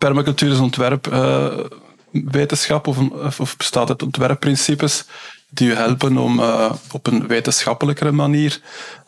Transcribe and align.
permacultuur 0.00 0.52
is 0.52 0.58
ontwerpwetenschap 0.58 2.86
of, 2.86 2.98
of, 3.38 3.56
bestaat 3.56 3.88
uit 3.88 4.02
ontwerpprincipes 4.02 5.04
die 5.48 5.68
u 5.68 5.74
helpen 5.74 6.18
om 6.18 6.40
op 6.92 7.06
een 7.06 7.26
wetenschappelijkere 7.26 8.12
manier 8.12 8.60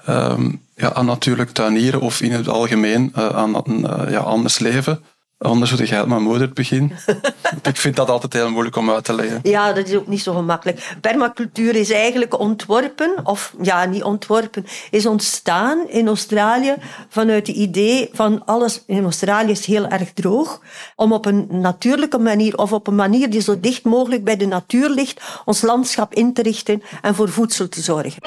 um, 0.08 0.62
ja, 0.74 0.92
aan 0.92 1.06
natuurlijk 1.06 1.50
tuinieren 1.50 2.00
of 2.00 2.20
in 2.20 2.32
het 2.32 2.48
algemeen 2.48 3.10
aan 3.14 3.60
een 3.64 4.10
ja, 4.10 4.18
anders 4.18 4.58
leven 4.58 5.02
Anders 5.42 5.70
moet 5.70 5.80
ik 5.80 5.92
uit 5.92 6.06
mijn 6.06 6.22
moeder 6.22 6.52
beginnen. 6.52 6.96
ik 7.62 7.76
vind 7.76 7.96
dat 7.96 8.08
altijd 8.08 8.32
heel 8.32 8.50
moeilijk 8.50 8.76
om 8.76 8.90
uit 8.90 9.04
te 9.04 9.14
leggen. 9.14 9.40
Ja, 9.42 9.72
dat 9.72 9.88
is 9.88 9.94
ook 9.94 10.06
niet 10.06 10.22
zo 10.22 10.34
gemakkelijk. 10.34 10.94
Permacultuur 11.00 11.76
is 11.76 11.90
eigenlijk 11.90 12.38
ontworpen, 12.38 13.14
of 13.24 13.54
ja, 13.62 13.84
niet 13.84 14.02
ontworpen, 14.02 14.66
is 14.90 15.06
ontstaan 15.06 15.88
in 15.88 16.06
Australië 16.06 16.74
vanuit 17.08 17.46
het 17.46 17.56
idee 17.56 18.10
van 18.12 18.44
alles 18.44 18.82
in 18.86 19.02
Australië 19.02 19.50
is 19.50 19.66
heel 19.66 19.86
erg 19.86 20.12
droog. 20.12 20.60
Om 20.96 21.12
op 21.12 21.26
een 21.26 21.46
natuurlijke 21.50 22.18
manier, 22.18 22.56
of 22.56 22.72
op 22.72 22.86
een 22.86 22.94
manier 22.94 23.30
die 23.30 23.40
zo 23.40 23.60
dicht 23.60 23.84
mogelijk 23.84 24.24
bij 24.24 24.36
de 24.36 24.46
natuur 24.46 24.88
ligt, 24.88 25.20
ons 25.44 25.62
landschap 25.62 26.14
in 26.14 26.32
te 26.32 26.42
richten 26.42 26.82
en 27.02 27.14
voor 27.14 27.28
voedsel 27.28 27.68
te 27.68 27.80
zorgen. 27.80 28.22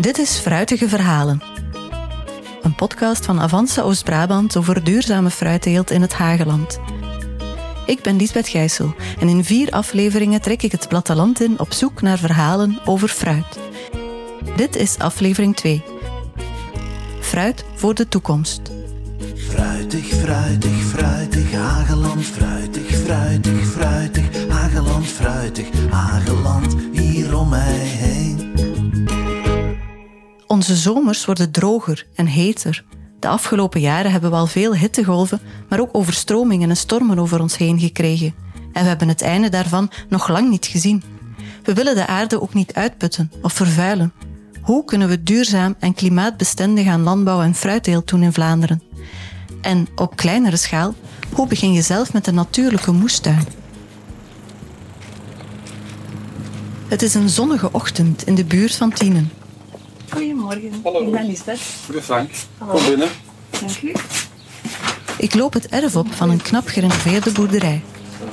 Dit 0.00 0.18
is 0.18 0.38
Fruitige 0.38 0.88
Verhalen 0.88 1.55
een 2.66 2.74
podcast 2.74 3.24
van 3.24 3.40
Avanza 3.40 3.82
Oost-Brabant 3.82 4.56
over 4.56 4.84
duurzame 4.84 5.30
fruitteelt 5.30 5.90
in 5.90 6.00
het 6.00 6.12
Hageland. 6.12 6.80
Ik 7.84 8.02
ben 8.02 8.16
Lisbeth 8.16 8.48
Gijssel 8.48 8.94
en 9.18 9.28
in 9.28 9.44
vier 9.44 9.70
afleveringen 9.70 10.40
trek 10.40 10.62
ik 10.62 10.72
het 10.72 10.88
platteland 10.88 11.40
in 11.40 11.58
op 11.60 11.72
zoek 11.72 12.02
naar 12.02 12.18
verhalen 12.18 12.78
over 12.84 13.08
fruit. 13.08 13.58
Dit 14.56 14.76
is 14.76 14.98
aflevering 14.98 15.56
2. 15.56 15.84
Fruit 17.20 17.64
voor 17.74 17.94
de 17.94 18.08
toekomst. 18.08 18.60
Fruitig, 19.34 20.06
fruitig, 20.06 20.82
fruitig, 20.82 21.52
Hageland, 21.52 22.24
fruitig, 22.24 22.96
fruitig, 22.96 23.66
fruitig, 23.66 24.24
Hageland, 24.48 25.06
fruitig, 25.06 25.66
Onze 30.56 30.76
zomers 30.76 31.24
worden 31.24 31.50
droger 31.50 32.06
en 32.14 32.26
heter. 32.26 32.84
De 33.20 33.28
afgelopen 33.28 33.80
jaren 33.80 34.10
hebben 34.10 34.30
we 34.30 34.36
al 34.36 34.46
veel 34.46 34.74
hittegolven, 34.74 35.40
maar 35.68 35.80
ook 35.80 35.88
overstromingen 35.92 36.70
en 36.70 36.76
stormen 36.76 37.18
over 37.18 37.40
ons 37.40 37.56
heen 37.56 37.78
gekregen. 37.78 38.34
En 38.72 38.82
we 38.82 38.88
hebben 38.88 39.08
het 39.08 39.22
einde 39.22 39.48
daarvan 39.48 39.90
nog 40.08 40.28
lang 40.28 40.50
niet 40.50 40.66
gezien. 40.66 41.02
We 41.62 41.74
willen 41.74 41.94
de 41.94 42.06
aarde 42.06 42.40
ook 42.40 42.54
niet 42.54 42.74
uitputten 42.74 43.32
of 43.42 43.52
vervuilen. 43.52 44.12
Hoe 44.62 44.84
kunnen 44.84 45.08
we 45.08 45.22
duurzaam 45.22 45.74
en 45.78 45.94
klimaatbestendig 45.94 46.86
aan 46.86 47.02
landbouw 47.02 47.42
en 47.42 47.54
fruitteelt 47.54 48.08
doen 48.08 48.22
in 48.22 48.32
Vlaanderen? 48.32 48.82
En 49.60 49.88
op 49.94 50.16
kleinere 50.16 50.56
schaal, 50.56 50.94
hoe 51.32 51.46
begin 51.46 51.72
je 51.72 51.82
zelf 51.82 52.12
met 52.12 52.26
een 52.26 52.34
natuurlijke 52.34 52.92
moestuin? 52.92 53.46
Het 56.88 57.02
is 57.02 57.14
een 57.14 57.28
zonnige 57.28 57.72
ochtend 57.72 58.26
in 58.26 58.34
de 58.34 58.44
buurt 58.44 58.76
van 58.76 58.92
Tienen. 58.92 59.30
Goedemorgen. 60.16 60.80
Hallo. 60.82 61.00
Ik 61.06 61.10
ben 61.10 61.26
Lisbeth. 61.26 61.60
Goeie 61.84 62.02
Frank. 62.02 62.30
Kom 62.68 62.84
binnen. 62.84 63.08
Dank 63.50 63.82
u. 63.82 63.92
Ik 65.18 65.34
loop 65.34 65.52
het 65.52 65.66
erf 65.66 65.96
op 65.96 66.14
van 66.14 66.30
een 66.30 66.42
knap 66.42 66.66
gerenoveerde 66.66 67.32
boerderij. 67.32 67.82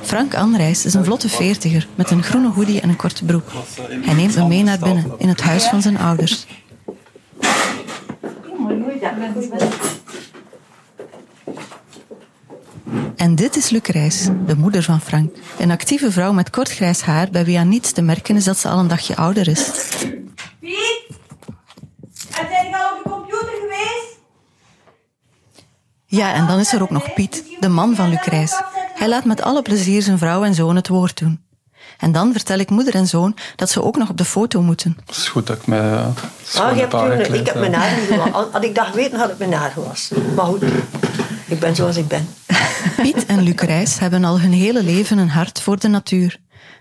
Frank 0.02 0.34
Anreis 0.34 0.84
is 0.84 0.94
een 0.94 1.04
vlotte 1.04 1.28
veertiger 1.28 1.88
met 1.94 2.10
een 2.10 2.22
groene 2.22 2.48
hoodie 2.48 2.80
en 2.80 2.88
een 2.88 2.96
korte 2.96 3.24
broek. 3.24 3.44
Hij 4.02 4.14
neemt 4.14 4.36
me 4.36 4.46
mee 4.46 4.62
naar 4.62 4.78
binnen 4.78 5.12
in 5.18 5.28
het 5.28 5.40
huis 5.40 5.64
van 5.64 5.82
zijn 5.82 5.98
ouders. 5.98 6.46
En 13.16 13.34
dit 13.34 13.56
is 13.56 13.70
Luc 13.70 13.86
Reis, 13.86 14.28
de 14.46 14.56
moeder 14.56 14.82
van 14.82 15.00
Frank. 15.00 15.36
Een 15.58 15.70
actieve 15.70 16.12
vrouw 16.12 16.32
met 16.32 16.50
kort 16.50 16.70
grijs 16.70 17.00
haar 17.00 17.30
bij 17.30 17.44
wie 17.44 17.58
aan 17.58 17.68
niets 17.68 17.92
te 17.92 18.02
merken 18.02 18.36
is 18.36 18.44
dat 18.44 18.58
ze 18.58 18.68
al 18.68 18.78
een 18.78 18.88
dagje 18.88 19.16
ouder 19.16 19.48
is. 19.48 19.70
En 22.38 22.48
zijn 22.50 22.68
je 22.68 22.76
al 22.76 22.96
op 22.96 23.04
de 23.04 23.10
computer 23.10 23.54
geweest? 23.60 24.18
Ja, 26.14 26.34
en 26.34 26.46
dan 26.46 26.58
is 26.58 26.72
er 26.72 26.82
ook 26.82 26.90
nog 26.90 27.14
Piet, 27.14 27.44
de 27.60 27.68
man 27.68 27.94
van 27.94 28.08
Luc 28.08 28.24
Reis. 28.24 28.62
Hij 28.94 29.08
laat 29.08 29.24
met 29.24 29.42
alle 29.42 29.62
plezier 29.62 30.02
zijn 30.02 30.18
vrouw 30.18 30.44
en 30.44 30.54
zoon 30.54 30.76
het 30.76 30.88
woord 30.88 31.18
doen. 31.18 31.40
En 31.98 32.12
dan 32.12 32.32
vertel 32.32 32.58
ik 32.58 32.70
moeder 32.70 32.94
en 32.94 33.06
zoon 33.06 33.36
dat 33.56 33.70
ze 33.70 33.82
ook 33.82 33.96
nog 33.96 34.08
op 34.08 34.16
de 34.16 34.24
foto 34.24 34.62
moeten. 34.62 34.96
Het 35.06 35.16
is 35.16 35.28
goed 35.28 35.46
dat 35.46 35.56
ik 35.56 35.66
mij 35.66 35.80
uh, 35.80 36.06
ah, 36.54 36.74
je 36.74 36.80
hebt 36.80 36.90
toen, 36.90 37.34
Ik 37.34 37.46
heb 37.46 37.54
mijn 37.54 37.74
haar 37.74 37.98
niet. 38.00 38.20
Had 38.52 38.64
ik 38.64 38.74
dat 38.74 38.86
geweten, 38.86 39.18
had 39.18 39.30
ik 39.30 39.38
mijn 39.38 39.52
haar 39.52 39.70
gewassen. 39.70 40.34
Maar 40.34 40.44
goed, 40.44 40.62
ik 41.46 41.60
ben 41.60 41.74
zoals 41.74 41.96
ik 41.96 42.08
ben. 42.08 42.28
Piet 42.96 43.26
en 43.26 43.42
Luc 43.42 43.60
Reis 43.60 43.98
hebben 43.98 44.24
al 44.24 44.40
hun 44.40 44.52
hele 44.52 44.82
leven 44.82 45.18
een 45.18 45.30
hart 45.30 45.60
voor 45.60 45.78
de 45.78 45.88
natuur. 45.88 46.38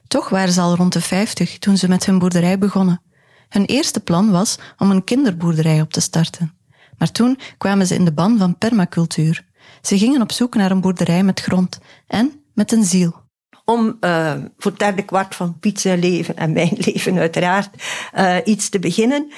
Toch 0.07 0.29
waren 0.29 0.53
ze 0.53 0.61
al 0.61 0.75
rond 0.75 0.93
de 0.93 1.01
50 1.01 1.59
toen 1.59 1.77
ze 1.77 1.87
met 1.87 2.05
hun 2.05 2.19
boerderij 2.19 2.57
begonnen. 2.57 3.01
Hun 3.49 3.65
eerste 3.65 3.99
plan 3.99 4.31
was 4.31 4.57
om 4.77 4.91
een 4.91 5.03
kinderboerderij 5.03 5.81
op 5.81 5.91
te 5.91 6.01
starten. 6.01 6.53
Maar 6.97 7.11
toen 7.11 7.39
kwamen 7.57 7.87
ze 7.87 7.95
in 7.95 8.05
de 8.05 8.13
ban 8.13 8.37
van 8.37 8.57
permacultuur. 8.57 9.45
Ze 9.81 9.97
gingen 9.97 10.21
op 10.21 10.31
zoek 10.31 10.55
naar 10.55 10.71
een 10.71 10.81
boerderij 10.81 11.23
met 11.23 11.39
grond 11.39 11.79
en 12.07 12.43
met 12.53 12.71
een 12.71 12.83
ziel. 12.83 13.21
Om 13.65 13.97
uh, 14.01 14.33
voor 14.57 14.71
het 14.71 14.79
derde 14.79 15.03
kwart 15.03 15.35
van 15.35 15.59
Piet's 15.59 15.83
leven 15.83 16.37
en 16.37 16.53
mijn 16.53 16.73
leven 16.85 17.17
uiteraard 17.17 17.69
uh, 18.15 18.37
iets 18.43 18.69
te 18.69 18.79
beginnen. 18.79 19.31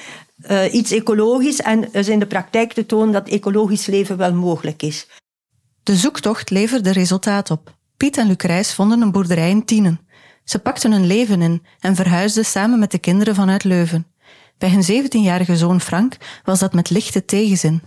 Uh, 0.50 0.74
iets 0.74 0.90
ecologisch 0.90 1.60
en 1.60 1.88
dus 1.92 2.08
in 2.08 2.18
de 2.18 2.26
praktijk 2.26 2.72
te 2.72 2.86
tonen 2.86 3.12
dat 3.12 3.28
ecologisch 3.28 3.86
leven 3.86 4.16
wel 4.16 4.34
mogelijk 4.34 4.82
is. 4.82 5.06
De 5.82 5.96
zoektocht 5.96 6.50
leverde 6.50 6.92
resultaat 6.92 7.50
op. 7.50 7.74
Piet 7.96 8.16
en 8.16 8.26
Lucrijs 8.26 8.74
vonden 8.74 9.00
een 9.00 9.12
boerderij 9.12 9.50
in 9.50 9.64
Tienen. 9.64 10.00
Ze 10.44 10.58
pakten 10.58 10.92
hun 10.92 11.06
leven 11.06 11.42
in 11.42 11.62
en 11.80 11.94
verhuisden 11.94 12.44
samen 12.44 12.78
met 12.78 12.90
de 12.90 12.98
kinderen 12.98 13.34
vanuit 13.34 13.64
Leuven. 13.64 14.06
Bij 14.58 14.70
hun 14.70 15.04
17-jarige 15.04 15.56
zoon 15.56 15.80
Frank 15.80 16.16
was 16.44 16.58
dat 16.58 16.72
met 16.72 16.90
lichte 16.90 17.24
tegenzin. 17.24 17.82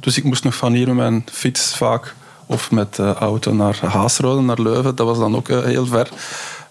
Dus 0.00 0.16
ik 0.16 0.24
moest 0.24 0.44
nog 0.44 0.54
van 0.54 0.72
hier 0.72 0.86
met 0.86 0.96
mijn 0.96 1.24
fiets 1.30 1.76
vaak 1.76 2.14
of 2.46 2.70
met 2.70 2.94
de 2.94 3.14
auto 3.14 3.52
naar 3.52 3.78
Haasrode, 3.86 4.42
naar 4.42 4.60
Leuven. 4.60 4.94
Dat 4.94 5.06
was 5.06 5.18
dan 5.18 5.36
ook 5.36 5.48
eh, 5.48 5.62
heel 5.62 5.86
ver 5.86 6.08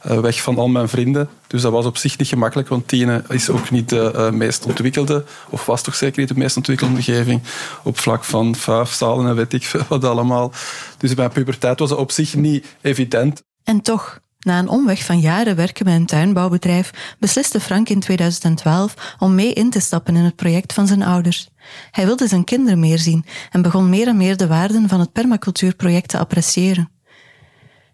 eh, 0.01 0.19
weg 0.19 0.41
van 0.41 0.57
al 0.57 0.67
mijn 0.67 0.89
vrienden. 0.89 1.29
Dus 1.47 1.61
dat 1.61 1.71
was 1.71 1.85
op 1.85 1.97
zich 1.97 2.17
niet 2.17 2.27
gemakkelijk, 2.27 2.67
want 2.67 2.87
Tiene 2.87 3.23
is 3.27 3.49
ook 3.49 3.69
niet 3.69 3.89
de 3.89 4.11
uh, 4.15 4.29
meest 4.29 4.65
ontwikkelde, 4.65 5.23
of 5.49 5.65
was 5.65 5.81
toch 5.81 5.95
zeker 5.95 6.19
niet 6.19 6.29
de 6.29 6.37
meest 6.37 6.57
ontwikkelde 6.57 6.93
omgeving 6.93 7.41
op 7.83 7.99
vlak 7.99 8.23
van 8.23 8.55
vuifzalen 8.55 9.27
en 9.27 9.35
weet 9.35 9.53
ik 9.53 9.63
veel 9.63 9.85
wat 9.87 10.03
allemaal. 10.03 10.51
Dus 10.97 11.13
bij 11.13 11.29
puberteit 11.29 11.79
was 11.79 11.89
het 11.89 11.99
op 11.99 12.11
zich 12.11 12.35
niet 12.35 12.65
evident. 12.81 13.43
En 13.63 13.81
toch, 13.81 14.19
na 14.45 14.59
een 14.59 14.69
omweg 14.69 15.03
van 15.03 15.19
jaren 15.19 15.55
werken 15.55 15.85
bij 15.85 15.95
een 15.95 16.05
tuinbouwbedrijf 16.05 17.15
besliste 17.19 17.59
Frank 17.59 17.89
in 17.89 17.99
2012 17.99 19.15
om 19.19 19.35
mee 19.35 19.53
in 19.53 19.69
te 19.69 19.79
stappen 19.79 20.15
in 20.15 20.23
het 20.23 20.35
project 20.35 20.73
van 20.73 20.87
zijn 20.87 21.03
ouders. 21.03 21.49
Hij 21.91 22.05
wilde 22.05 22.27
zijn 22.27 22.43
kinderen 22.43 22.79
meer 22.79 22.99
zien 22.99 23.25
en 23.51 23.61
begon 23.61 23.89
meer 23.89 24.07
en 24.07 24.17
meer 24.17 24.37
de 24.37 24.47
waarden 24.47 24.89
van 24.89 24.99
het 24.99 25.11
permacultuurproject 25.11 26.09
te 26.09 26.17
appreciëren. 26.17 26.89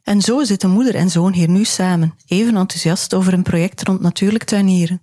En 0.03 0.22
zo 0.22 0.44
zitten 0.44 0.69
moeder 0.69 0.95
en 0.95 1.09
zoon 1.09 1.34
hier 1.34 1.50
nu 1.50 1.63
samen, 1.63 2.16
even 2.28 2.56
enthousiast 2.56 3.13
over 3.13 3.33
een 3.33 3.44
project 3.44 3.83
rond 3.83 4.01
natuurlijk 4.01 4.44
tuinieren. 4.44 5.01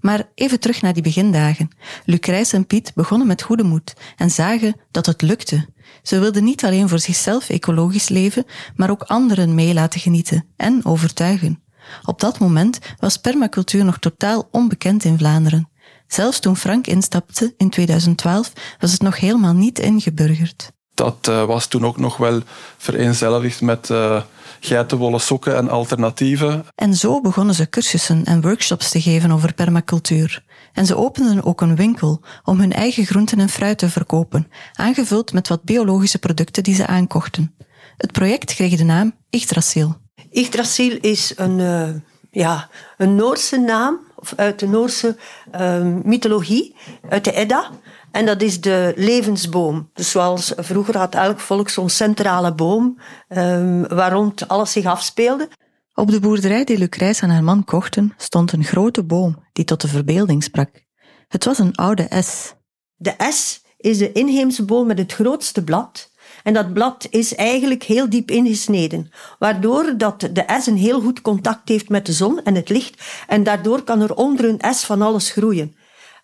Maar 0.00 0.28
even 0.34 0.60
terug 0.60 0.82
naar 0.82 0.92
die 0.92 1.02
begindagen. 1.02 1.68
Lucrijs 2.04 2.52
en 2.52 2.66
Piet 2.66 2.92
begonnen 2.94 3.26
met 3.26 3.42
goede 3.42 3.62
moed 3.62 3.94
en 4.16 4.30
zagen 4.30 4.76
dat 4.90 5.06
het 5.06 5.22
lukte. 5.22 5.66
Ze 6.02 6.18
wilden 6.18 6.44
niet 6.44 6.64
alleen 6.64 6.88
voor 6.88 6.98
zichzelf 6.98 7.48
ecologisch 7.48 8.08
leven, 8.08 8.44
maar 8.76 8.90
ook 8.90 9.02
anderen 9.02 9.54
mee 9.54 9.74
laten 9.74 10.00
genieten 10.00 10.44
en 10.56 10.84
overtuigen. 10.84 11.62
Op 12.04 12.20
dat 12.20 12.38
moment 12.38 12.78
was 12.98 13.16
permacultuur 13.16 13.84
nog 13.84 13.98
totaal 13.98 14.48
onbekend 14.50 15.04
in 15.04 15.18
Vlaanderen. 15.18 15.68
Zelfs 16.06 16.40
toen 16.40 16.56
Frank 16.56 16.86
instapte 16.86 17.54
in 17.56 17.70
2012 17.70 18.52
was 18.78 18.92
het 18.92 19.02
nog 19.02 19.18
helemaal 19.18 19.54
niet 19.54 19.78
ingeburgerd. 19.78 20.70
Dat 20.94 21.26
uh, 21.28 21.44
was 21.44 21.66
toen 21.66 21.86
ook 21.86 21.96
nog 21.96 22.16
wel 22.16 22.40
vereenzelvigd 22.76 23.60
met 23.60 23.88
uh, 23.88 24.22
geitenwolle 24.60 25.18
sokken 25.18 25.56
en 25.56 25.68
alternatieven. 25.68 26.66
En 26.74 26.94
zo 26.94 27.20
begonnen 27.20 27.54
ze 27.54 27.68
cursussen 27.68 28.24
en 28.24 28.40
workshops 28.40 28.90
te 28.90 29.00
geven 29.00 29.30
over 29.30 29.54
permacultuur. 29.54 30.42
En 30.72 30.86
ze 30.86 30.96
openden 30.96 31.44
ook 31.44 31.60
een 31.60 31.76
winkel 31.76 32.20
om 32.44 32.58
hun 32.58 32.72
eigen 32.72 33.04
groenten 33.04 33.40
en 33.40 33.48
fruit 33.48 33.78
te 33.78 33.88
verkopen, 33.88 34.48
aangevuld 34.72 35.32
met 35.32 35.48
wat 35.48 35.64
biologische 35.64 36.18
producten 36.18 36.62
die 36.62 36.74
ze 36.74 36.86
aankochten. 36.86 37.54
Het 37.96 38.12
project 38.12 38.54
kreeg 38.54 38.76
de 38.76 38.84
naam 38.84 39.12
Yggdrasil. 39.30 39.96
Yggdrasil 40.30 40.98
is 41.00 41.32
een, 41.36 41.58
uh, 41.58 41.88
ja, 42.30 42.68
een 42.96 43.14
Noorse 43.14 43.56
naam, 43.58 43.98
of 44.16 44.32
uit 44.36 44.58
de 44.58 44.68
Noorse 44.68 45.16
uh, 45.60 45.82
mythologie, 46.04 46.76
uit 47.08 47.24
de 47.24 47.32
Edda. 47.32 47.70
En 48.10 48.26
dat 48.26 48.42
is 48.42 48.60
de 48.60 48.92
levensboom. 48.96 49.90
Dus 49.94 50.10
zoals 50.10 50.52
vroeger 50.56 50.98
had 50.98 51.14
elk 51.14 51.40
volk 51.40 51.68
zo'n 51.68 51.88
centrale 51.88 52.54
boom 52.54 53.00
um, 53.28 53.88
waar 53.88 54.12
rond 54.12 54.48
alles 54.48 54.72
zich 54.72 54.84
afspeelde. 54.84 55.48
Op 55.94 56.10
de 56.10 56.20
boerderij 56.20 56.64
die 56.64 56.78
Lucrijs 56.78 57.20
en 57.20 57.30
haar 57.30 57.44
man 57.44 57.64
kochten 57.64 58.14
stond 58.16 58.52
een 58.52 58.64
grote 58.64 59.04
boom 59.04 59.44
die 59.52 59.64
tot 59.64 59.80
de 59.80 59.88
verbeelding 59.88 60.42
sprak. 60.42 60.84
Het 61.28 61.44
was 61.44 61.58
een 61.58 61.74
oude 61.74 62.08
S. 62.22 62.54
De 62.96 63.14
S 63.30 63.62
is 63.76 63.98
de 63.98 64.12
inheemse 64.12 64.64
boom 64.64 64.86
met 64.86 64.98
het 64.98 65.12
grootste 65.12 65.64
blad. 65.64 66.10
En 66.42 66.52
dat 66.52 66.72
blad 66.72 67.06
is 67.10 67.34
eigenlijk 67.34 67.82
heel 67.82 68.10
diep 68.10 68.30
ingesneden, 68.30 69.10
waardoor 69.38 69.94
dat 69.96 70.20
de 70.20 70.44
S 70.60 70.66
een 70.66 70.76
heel 70.76 71.00
goed 71.00 71.20
contact 71.20 71.68
heeft 71.68 71.88
met 71.88 72.06
de 72.06 72.12
zon 72.12 72.42
en 72.42 72.54
het 72.54 72.68
licht. 72.68 73.02
En 73.26 73.42
daardoor 73.42 73.82
kan 73.82 74.00
er 74.00 74.14
onder 74.14 74.44
een 74.44 74.74
S 74.74 74.84
van 74.84 75.02
alles 75.02 75.30
groeien. 75.30 75.76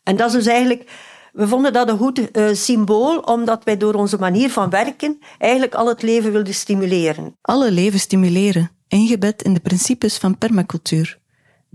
En 0.02 0.16
dat 0.16 0.26
is 0.26 0.32
dus 0.32 0.46
eigenlijk, 0.46 0.90
we 1.32 1.48
vonden 1.48 1.72
dat 1.72 1.88
een 1.88 1.98
goed 1.98 2.36
uh, 2.36 2.48
symbool, 2.52 3.18
omdat 3.18 3.64
wij 3.64 3.76
door 3.76 3.94
onze 3.94 4.18
manier 4.18 4.50
van 4.50 4.70
werken 4.70 5.18
eigenlijk 5.38 5.74
al 5.74 5.88
het 5.88 6.02
leven 6.02 6.32
wilden 6.32 6.54
stimuleren. 6.54 7.36
Alle 7.40 7.70
leven 7.70 8.00
stimuleren, 8.00 8.70
ingebed 8.88 9.42
in 9.42 9.54
de 9.54 9.60
principes 9.60 10.16
van 10.16 10.38
permacultuur. 10.38 11.18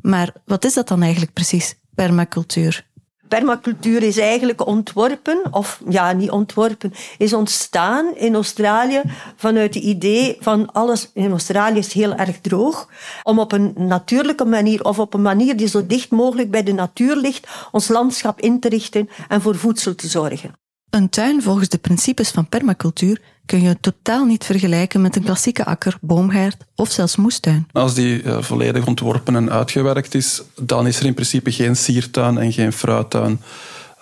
Maar 0.01 0.33
wat 0.45 0.65
is 0.65 0.73
dat 0.73 0.87
dan 0.87 1.01
eigenlijk 1.01 1.33
precies, 1.33 1.75
permacultuur? 1.95 2.89
permacultuur 3.35 4.03
is 4.03 4.17
eigenlijk 4.17 4.67
ontworpen, 4.67 5.41
of 5.51 5.81
ja, 5.89 6.11
niet 6.11 6.29
ontworpen, 6.29 6.93
is 7.17 7.33
ontstaan 7.33 8.15
in 8.15 8.33
Australië 8.33 9.01
vanuit 9.35 9.73
het 9.73 9.83
idee 9.83 10.37
van 10.39 10.71
alles 10.71 11.09
in 11.13 11.31
Australië 11.31 11.77
is 11.77 11.93
heel 11.93 12.15
erg 12.15 12.39
droog, 12.41 12.89
om 13.23 13.39
op 13.39 13.51
een 13.51 13.73
natuurlijke 13.75 14.45
manier 14.45 14.83
of 14.83 14.99
op 14.99 15.13
een 15.13 15.21
manier 15.21 15.57
die 15.57 15.67
zo 15.67 15.85
dicht 15.87 16.09
mogelijk 16.09 16.51
bij 16.51 16.63
de 16.63 16.73
natuur 16.73 17.15
ligt, 17.15 17.47
ons 17.71 17.87
landschap 17.87 18.39
in 18.39 18.59
te 18.59 18.69
richten 18.69 19.09
en 19.27 19.41
voor 19.41 19.55
voedsel 19.55 19.95
te 19.95 20.07
zorgen. 20.07 20.60
Een 20.91 21.09
tuin 21.09 21.41
volgens 21.41 21.69
de 21.69 21.77
principes 21.77 22.29
van 22.29 22.47
permacultuur 22.47 23.21
kun 23.45 23.61
je 23.61 23.79
totaal 23.79 24.25
niet 24.25 24.45
vergelijken 24.45 25.01
met 25.01 25.15
een 25.15 25.23
klassieke 25.23 25.65
akker, 25.65 25.97
boomgaard 26.01 26.57
of 26.75 26.91
zelfs 26.91 27.15
moestuin. 27.15 27.67
Als 27.71 27.93
die 27.93 28.23
uh, 28.23 28.41
volledig 28.41 28.87
ontworpen 28.87 29.35
en 29.35 29.51
uitgewerkt 29.51 30.15
is, 30.15 30.41
dan 30.55 30.87
is 30.87 30.99
er 30.99 31.05
in 31.05 31.13
principe 31.13 31.51
geen 31.51 31.75
siertuin 31.75 32.37
en 32.37 32.53
geen 32.53 32.73
fruittuin. 32.73 33.41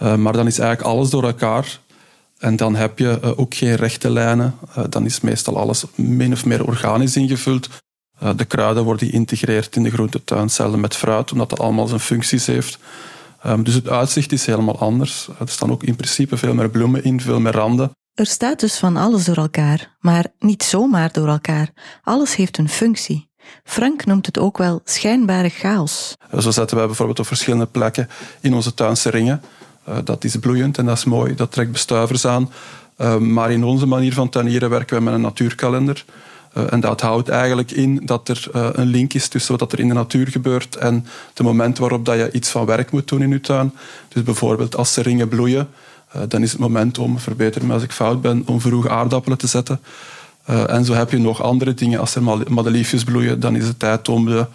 Uh, 0.02 0.16
maar 0.16 0.34
dan 0.34 0.48
is 0.48 0.60
eigenlijk 0.60 0.90
alles 0.90 1.10
door 1.10 1.24
elkaar. 1.24 1.80
En 2.38 2.56
dan 2.56 2.76
heb 2.76 3.00
je 3.00 3.20
uh, 3.24 3.40
ook 3.40 3.54
geen 3.54 3.76
rechte 3.76 4.10
lijnen. 4.10 4.56
dan 4.90 5.06
is 5.06 5.22
meestal 5.22 5.58
alles 5.58 5.84
min 5.96 6.34
of 6.34 6.46
meer 6.46 6.66
organisch 6.66 7.16
ingevuld. 7.16 7.70
de 8.36 8.46
kruiden 8.46 8.84
worden 8.84 9.10
geïntegreerd 9.10 9.76
in 9.76 9.84
de 9.84 9.92
groentetuin, 9.92 10.42
hetzelfde 10.42 10.78
met 10.78 10.96
fruit, 10.96 11.32
omdat 11.32 11.50
dat 11.50 11.60
allemaal 11.60 11.88
zijn 11.88 12.00
functies 12.00 12.46
heeft. 12.46 12.80
Um, 13.46 13.64
dus 13.64 13.74
het 13.74 13.90
uitzicht 13.90 14.32
is 14.32 14.46
helemaal 14.46 14.80
anders. 14.80 15.30
Er 15.40 15.50
staan 15.50 15.72
ook 15.72 15.84
in 15.84 15.96
principe 15.96 16.38
veel 16.38 16.54
meer 16.54 16.70
bloemen 16.70 17.04
in, 17.04 17.22
veel 17.22 17.40
meer 17.40 17.54
randen. 17.54 17.92
Er 18.14 18.26
staat 18.26 18.60
dus 18.60 18.78
van 18.78 18.98
alles 18.98 19.26
door 19.26 19.38
elkaar, 19.38 19.96
maar 20.00 20.26
niet 20.40 20.64
zomaar 20.64 21.12
door 21.12 21.28
elkaar. 21.28 21.70
Alles 22.04 22.36
heeft 22.36 22.58
een 22.58 22.70
functie. 22.70 23.30
Frank 23.64 24.06
noemt 24.06 24.26
het 24.26 24.40
ook 24.40 24.58
wel 24.58 24.82
schijnbare 24.84 25.50
chaos. 25.50 26.14
Zo 26.40 26.52
zetten 26.52 26.78
wij 26.78 26.86
bijvoorbeeld 26.86 27.20
op 27.20 27.28
verschillende 27.28 27.66
plekken 27.66 28.10
in 28.42 28.54
onze 28.54 28.74
tuinse 28.74 29.10
ringen. 29.10 29.42
Uh, 29.90 29.98
dat 30.04 30.24
is 30.24 30.36
bloeiend 30.36 30.78
en 30.78 30.86
dat 30.86 30.98
is 30.98 31.04
mooi, 31.04 31.36
dat 31.36 31.52
trekt 31.52 31.72
bestuivers 31.72 32.26
aan. 32.26 32.52
Uh, 32.98 33.18
maar 33.18 33.52
in 33.52 33.64
onze 33.64 33.86
manier 33.86 34.14
van 34.14 34.30
tuinieren 34.30 34.70
werken 34.70 34.98
we 34.98 35.04
met 35.04 35.14
een 35.14 35.22
natuurkalender. 35.22 36.06
Uh, 36.58 36.74
en 36.74 36.80
dat 36.80 37.02
houdt 37.02 37.30
eigenlijk 37.30 37.72
in 37.72 38.02
dat 38.04 38.30
er 38.30 38.48
een 38.52 38.88
link 38.88 39.14
is 39.14 39.28
tussen 39.28 39.58
wat 39.58 39.72
er 39.72 39.80
in 39.80 39.88
de 39.88 39.94
natuur 39.94 40.28
gebeurt 40.28 40.76
en 40.76 41.06
het 41.34 41.44
moment 41.44 41.78
waarop 41.78 42.06
dat 42.06 42.18
je 42.18 42.32
iets 42.32 42.50
van 42.50 42.66
werk 42.66 42.92
moet 42.92 43.08
doen 43.08 43.22
in 43.22 43.30
je 43.30 43.42
tuin. 43.42 43.74
Dus 44.08 44.24
bijvoorbeeld 44.24 44.76
als 44.76 44.94
de 44.94 45.02
ringen 45.02 45.28
bloeien, 45.28 45.70
uh, 46.16 46.22
dan 46.28 46.42
is 46.42 46.52
het 46.52 46.60
moment 46.60 46.98
om, 46.98 47.20
verbeter 47.20 47.66
me 47.66 47.74
als 47.74 47.84
ik 47.84 47.92
fout 47.92 48.22
ben, 48.22 48.44
om 48.46 48.62
vroeg 48.62 48.88
aardappelen 48.88 49.38
te 49.38 49.48
zetten. 49.48 49.80
En 50.46 50.86
zo 50.86 50.94
heb 50.94 51.12
je 51.12 51.18
nog 51.18 51.42
andere 51.42 51.74
dingen. 51.74 52.00
Als 52.00 52.16
er 52.16 52.24
madeliefjes 52.48 53.04
bloeien, 53.04 53.40
dan 53.40 53.56
is 53.56 53.68
het 53.68 53.80
tijd 53.80 54.10
om 54.10 54.26
de 54.26 54.46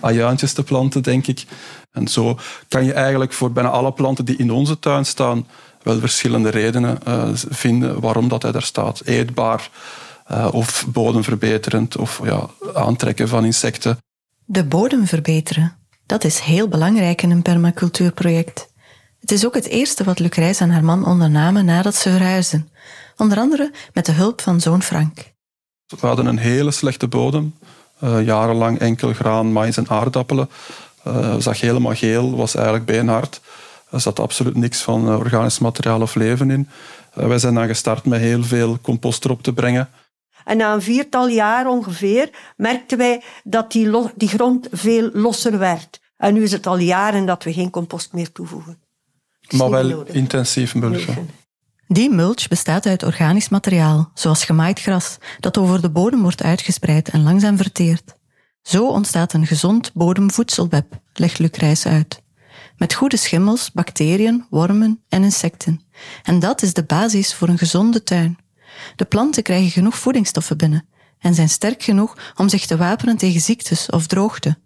ajuintjes 0.00 0.52
te 0.52 0.62
planten, 0.62 1.02
denk 1.02 1.26
ik. 1.26 1.44
En 1.92 2.08
zo 2.08 2.38
kan 2.68 2.84
je 2.84 2.92
eigenlijk 2.92 3.32
voor 3.32 3.52
bijna 3.52 3.68
alle 3.68 3.92
planten 3.92 4.24
die 4.24 4.36
in 4.36 4.50
onze 4.50 4.78
tuin 4.78 5.06
staan, 5.06 5.46
wel 5.82 5.98
verschillende 5.98 6.48
redenen 6.48 6.98
vinden 7.34 8.00
waarom 8.00 8.28
dat 8.28 8.42
hij 8.42 8.52
daar 8.52 8.62
staat. 8.62 9.02
Eetbaar, 9.04 9.70
of 10.50 10.86
bodemverbeterend, 10.88 11.96
of 11.96 12.20
ja, 12.24 12.46
aantrekken 12.74 13.28
van 13.28 13.44
insecten. 13.44 13.98
De 14.44 14.64
bodem 14.64 15.06
verbeteren, 15.06 15.76
dat 16.06 16.24
is 16.24 16.38
heel 16.38 16.68
belangrijk 16.68 17.22
in 17.22 17.30
een 17.30 17.42
permacultuurproject. 17.42 18.68
Het 19.20 19.32
is 19.32 19.46
ook 19.46 19.54
het 19.54 19.66
eerste 19.66 20.04
wat 20.04 20.18
Lucreis 20.18 20.60
en 20.60 20.70
haar 20.70 20.84
man 20.84 21.06
ondernamen 21.06 21.64
nadat 21.64 21.94
ze 21.94 22.10
verhuisden, 22.10 22.68
onder 23.16 23.38
andere 23.38 23.72
met 23.92 24.06
de 24.06 24.12
hulp 24.12 24.40
van 24.40 24.60
zoon 24.60 24.82
Frank. 24.82 25.34
We 25.86 26.06
hadden 26.06 26.26
een 26.26 26.38
hele 26.38 26.70
slechte 26.70 27.08
bodem, 27.08 27.54
uh, 28.04 28.24
jarenlang 28.24 28.78
enkel 28.78 29.12
graan, 29.12 29.52
maïs 29.52 29.76
en 29.76 29.88
aardappelen. 29.88 30.50
Uh, 31.06 31.34
zag 31.38 31.60
helemaal 31.60 31.94
geel, 31.94 32.36
was 32.36 32.54
eigenlijk 32.54 32.86
beenhard. 32.86 33.40
Er 33.90 34.00
zat 34.00 34.20
absoluut 34.20 34.56
niks 34.56 34.82
van 34.82 35.08
uh, 35.08 35.18
organisch 35.18 35.58
materiaal 35.58 36.00
of 36.00 36.14
leven 36.14 36.50
in. 36.50 36.68
wij 37.12 37.38
zijn 37.38 37.54
dan 37.54 37.66
gestart 37.66 38.04
met 38.04 38.20
heel 38.20 38.44
veel 38.44 38.78
compost 38.82 39.24
erop 39.24 39.42
te 39.42 39.52
brengen. 39.52 39.88
En 40.46 40.56
na 40.56 40.74
een 40.74 40.82
viertal 40.82 41.28
jaar 41.28 41.66
ongeveer 41.66 42.30
merkten 42.56 42.98
wij 42.98 43.22
dat 43.44 43.72
die, 43.72 43.90
die 44.14 44.28
grond 44.28 44.68
veel 44.70 45.10
losser 45.12 45.58
werd. 45.58 46.00
En 46.16 46.34
nu 46.34 46.42
is 46.42 46.52
het 46.52 46.66
al 46.66 46.78
jaren 46.78 47.26
dat 47.26 47.44
we 47.44 47.52
geen 47.52 47.70
compost 47.70 48.12
meer 48.12 48.32
toevoegen 48.32 48.84
maar 49.50 49.70
wel 49.70 50.04
intensief 50.06 50.74
mulchen. 50.74 51.28
Die 51.88 52.10
mulch 52.10 52.48
bestaat 52.48 52.86
uit 52.86 53.02
organisch 53.02 53.48
materiaal, 53.48 54.10
zoals 54.14 54.44
gemaaid 54.44 54.80
gras, 54.80 55.18
dat 55.40 55.58
over 55.58 55.80
de 55.80 55.90
bodem 55.90 56.22
wordt 56.22 56.42
uitgespreid 56.42 57.08
en 57.08 57.22
langzaam 57.22 57.56
verteerd. 57.56 58.14
Zo 58.62 58.88
ontstaat 58.88 59.32
een 59.32 59.46
gezond 59.46 59.92
bodemvoedselweb, 59.94 61.00
legt 61.12 61.38
Lucreis 61.38 61.86
uit. 61.86 62.22
Met 62.76 62.94
goede 62.94 63.16
schimmels, 63.16 63.72
bacteriën, 63.72 64.46
wormen 64.50 65.02
en 65.08 65.22
insecten. 65.22 65.80
En 66.22 66.38
dat 66.38 66.62
is 66.62 66.72
de 66.72 66.84
basis 66.84 67.34
voor 67.34 67.48
een 67.48 67.58
gezonde 67.58 68.02
tuin. 68.02 68.38
De 68.96 69.04
planten 69.04 69.42
krijgen 69.42 69.70
genoeg 69.70 69.98
voedingsstoffen 69.98 70.56
binnen 70.56 70.88
en 71.18 71.34
zijn 71.34 71.48
sterk 71.48 71.82
genoeg 71.82 72.32
om 72.36 72.48
zich 72.48 72.66
te 72.66 72.76
wapenen 72.76 73.16
tegen 73.16 73.40
ziektes 73.40 73.90
of 73.90 74.06
droogte. 74.06 74.56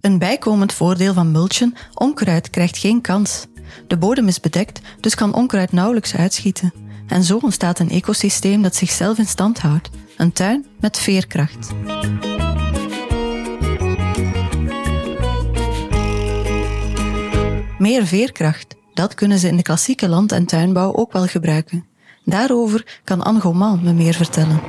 Een 0.00 0.18
bijkomend 0.18 0.72
voordeel 0.72 1.14
van 1.14 1.30
mulchen, 1.30 1.74
onkruid 1.94 2.50
krijgt 2.50 2.78
geen 2.78 3.00
kans. 3.00 3.46
De 3.86 3.98
bodem 3.98 4.28
is 4.28 4.40
bedekt, 4.40 4.80
dus 5.00 5.14
kan 5.14 5.34
onkruid 5.34 5.72
nauwelijks 5.72 6.14
uitschieten. 6.14 6.72
En 7.06 7.24
zo 7.24 7.38
ontstaat 7.42 7.78
een 7.78 7.90
ecosysteem 7.90 8.62
dat 8.62 8.74
zichzelf 8.74 9.18
in 9.18 9.26
stand 9.26 9.58
houdt. 9.58 9.90
Een 10.16 10.32
tuin 10.32 10.66
met 10.80 10.98
veerkracht. 10.98 11.68
Meer 17.78 18.06
veerkracht, 18.06 18.76
dat 18.94 19.14
kunnen 19.14 19.38
ze 19.38 19.48
in 19.48 19.56
de 19.56 19.62
klassieke 19.62 20.08
land- 20.08 20.32
en 20.32 20.46
tuinbouw 20.46 20.94
ook 20.94 21.12
wel 21.12 21.26
gebruiken. 21.26 21.91
Daarover 22.24 23.00
kan 23.04 23.22
Anne 23.22 23.40
Goman 23.40 23.80
me 23.82 23.92
meer 23.92 24.14
vertellen. 24.14 24.60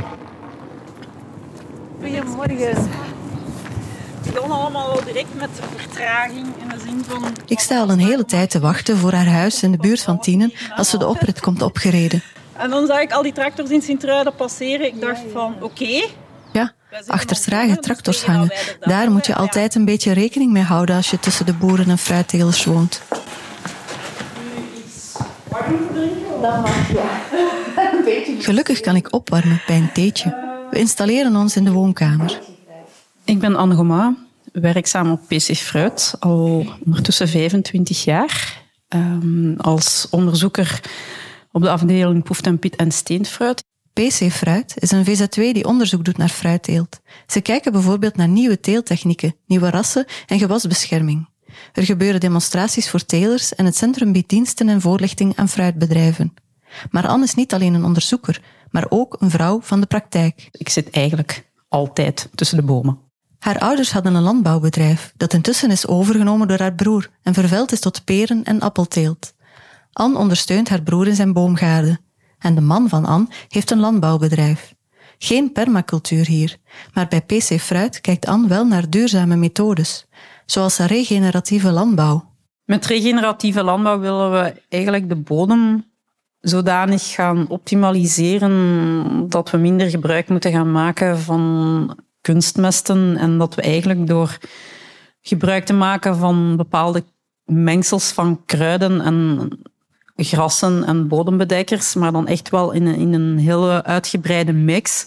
Goedemorgen 2.01 2.89
begon 4.33 4.51
allemaal 4.51 4.89
al 4.91 5.03
direct 5.05 5.35
met 5.35 5.49
vertraging 5.75 6.47
in 6.61 6.69
de 6.69 6.79
zin 6.85 7.03
van... 7.07 7.23
Ik 7.45 7.59
sta 7.59 7.79
al 7.79 7.89
een 7.89 7.99
hele 7.99 8.25
tijd 8.25 8.49
te 8.49 8.59
wachten 8.59 8.97
voor 8.97 9.11
haar 9.11 9.27
huis 9.27 9.63
in 9.63 9.71
de 9.71 9.77
buurt 9.77 10.01
van 10.01 10.19
Tienen 10.19 10.53
als 10.75 10.89
ze 10.89 10.97
de 10.97 11.07
oprit 11.07 11.39
komt 11.39 11.61
opgereden. 11.61 12.21
En 12.57 12.69
dan 12.69 12.85
zag 12.85 12.99
ik 12.99 13.11
al 13.11 13.21
die 13.21 13.33
tractors 13.33 13.69
in 13.69 13.81
Sint-Truiden 13.81 14.35
passeren. 14.35 14.85
Ik 14.85 15.01
dacht 15.01 15.21
van, 15.33 15.55
oké... 15.61 16.05
Ja, 16.53 16.71
achter 17.07 17.41
trage 17.41 17.77
tractors 17.77 18.25
hangen. 18.25 18.53
Daar 18.79 19.11
moet 19.11 19.25
je 19.25 19.35
altijd 19.35 19.75
een 19.75 19.85
beetje 19.85 20.11
rekening 20.11 20.51
mee 20.51 20.63
houden 20.63 20.95
als 20.95 21.09
je 21.09 21.19
tussen 21.19 21.45
de 21.45 21.53
boeren 21.53 21.89
en 21.89 21.97
fruittelers 21.97 22.65
woont. 22.65 23.01
Gelukkig 28.39 28.79
kan 28.79 28.95
ik 28.95 29.13
opwarmen 29.13 29.61
bij 29.67 29.77
een 29.77 29.91
theetje. 29.91 30.29
We 30.71 30.79
installeren 30.79 31.35
ons 31.35 31.55
in 31.55 31.63
de 31.63 31.71
woonkamer. 31.71 32.39
Ik 33.25 33.39
ben 33.39 33.55
Anne 33.55 33.75
Goma, 33.75 34.15
werkzaam 34.51 35.11
op 35.11 35.21
PC 35.27 35.55
Fruit, 35.55 36.15
al 36.19 36.65
ondertussen 36.85 37.27
25 37.27 38.03
jaar. 38.03 38.61
Um, 38.89 39.55
als 39.57 40.07
onderzoeker 40.09 40.81
op 41.51 41.61
de 41.61 41.69
afdeling 41.69 42.23
Poeft 42.23 42.45
en 42.45 42.59
Piet 42.59 42.75
en 42.75 42.91
Steenfruit. 42.91 43.63
PC 43.93 44.31
Fruit 44.31 44.73
is 44.75 44.91
een 44.91 45.05
VZW 45.05 45.39
die 45.39 45.65
onderzoek 45.65 46.05
doet 46.05 46.17
naar 46.17 46.29
fruitteelt. 46.29 46.99
Ze 47.27 47.41
kijken 47.41 47.71
bijvoorbeeld 47.71 48.15
naar 48.15 48.27
nieuwe 48.27 48.59
teeltechnieken, 48.59 49.35
nieuwe 49.45 49.69
rassen 49.69 50.05
en 50.27 50.39
gewasbescherming. 50.39 51.27
Er 51.73 51.83
gebeuren 51.83 52.19
demonstraties 52.19 52.89
voor 52.89 53.05
telers 53.05 53.55
en 53.55 53.65
het 53.65 53.75
centrum 53.75 54.11
biedt 54.11 54.29
diensten 54.29 54.69
en 54.69 54.81
voorlichting 54.81 55.35
aan 55.35 55.49
fruitbedrijven. 55.49 56.33
Maar 56.91 57.07
Anne 57.07 57.25
is 57.25 57.33
niet 57.33 57.53
alleen 57.53 57.73
een 57.73 57.85
onderzoeker, 57.85 58.41
maar 58.69 58.85
ook 58.89 59.15
een 59.19 59.29
vrouw 59.29 59.61
van 59.61 59.79
de 59.79 59.85
praktijk. 59.85 60.47
Ik 60.51 60.69
zit 60.69 60.89
eigenlijk 60.89 61.51
altijd 61.67 62.29
tussen 62.35 62.57
de 62.57 62.63
bomen. 62.63 62.99
Haar 63.39 63.59
ouders 63.59 63.91
hadden 63.91 64.15
een 64.15 64.21
landbouwbedrijf 64.21 65.13
dat 65.17 65.33
intussen 65.33 65.71
is 65.71 65.87
overgenomen 65.87 66.47
door 66.47 66.59
haar 66.59 66.75
broer 66.75 67.09
en 67.21 67.33
vervuild 67.33 67.71
is 67.71 67.79
tot 67.79 68.03
peren- 68.03 68.43
en 68.43 68.59
appelteelt. 68.59 69.33
Anne 69.91 70.17
ondersteunt 70.17 70.69
haar 70.69 70.81
broer 70.81 71.07
in 71.07 71.15
zijn 71.15 71.33
boomgaarden. 71.33 71.99
En 72.39 72.55
de 72.55 72.61
man 72.61 72.89
van 72.89 73.05
Anne 73.05 73.27
heeft 73.47 73.71
een 73.71 73.79
landbouwbedrijf. 73.79 74.73
Geen 75.17 75.51
permacultuur 75.51 76.25
hier, 76.25 76.57
maar 76.93 77.07
bij 77.07 77.21
PC 77.21 77.59
Fruit 77.61 78.01
kijkt 78.01 78.25
Anne 78.25 78.47
wel 78.47 78.65
naar 78.65 78.89
duurzame 78.89 79.35
methodes, 79.35 80.05
zoals 80.45 80.77
regeneratieve 80.77 81.71
landbouw. 81.71 82.31
Met 82.65 82.85
regeneratieve 82.85 83.63
landbouw 83.63 83.99
willen 83.99 84.31
we 84.31 84.61
eigenlijk 84.69 85.09
de 85.09 85.15
bodem 85.15 85.91
zodanig 86.39 87.13
gaan 87.13 87.47
optimaliseren 87.47 89.29
dat 89.29 89.49
we 89.49 89.57
minder 89.57 89.89
gebruik 89.89 90.29
moeten 90.29 90.51
gaan 90.51 90.71
maken 90.71 91.19
van 91.19 91.97
kunstmesten 92.21 93.17
en 93.17 93.37
dat 93.37 93.55
we 93.55 93.61
eigenlijk 93.61 94.07
door 94.07 94.37
gebruik 95.21 95.65
te 95.65 95.73
maken 95.73 96.17
van 96.17 96.55
bepaalde 96.57 97.03
mengsels 97.45 98.11
van 98.11 98.41
kruiden 98.45 99.01
en 99.01 99.49
grassen 100.15 100.83
en 100.83 101.07
bodembedekkers, 101.07 101.93
maar 101.93 102.11
dan 102.11 102.27
echt 102.27 102.49
wel 102.49 102.71
in 102.71 102.85
een, 102.85 102.95
in 102.95 103.13
een 103.13 103.37
hele 103.37 103.83
uitgebreide 103.83 104.53
mix, 104.53 105.05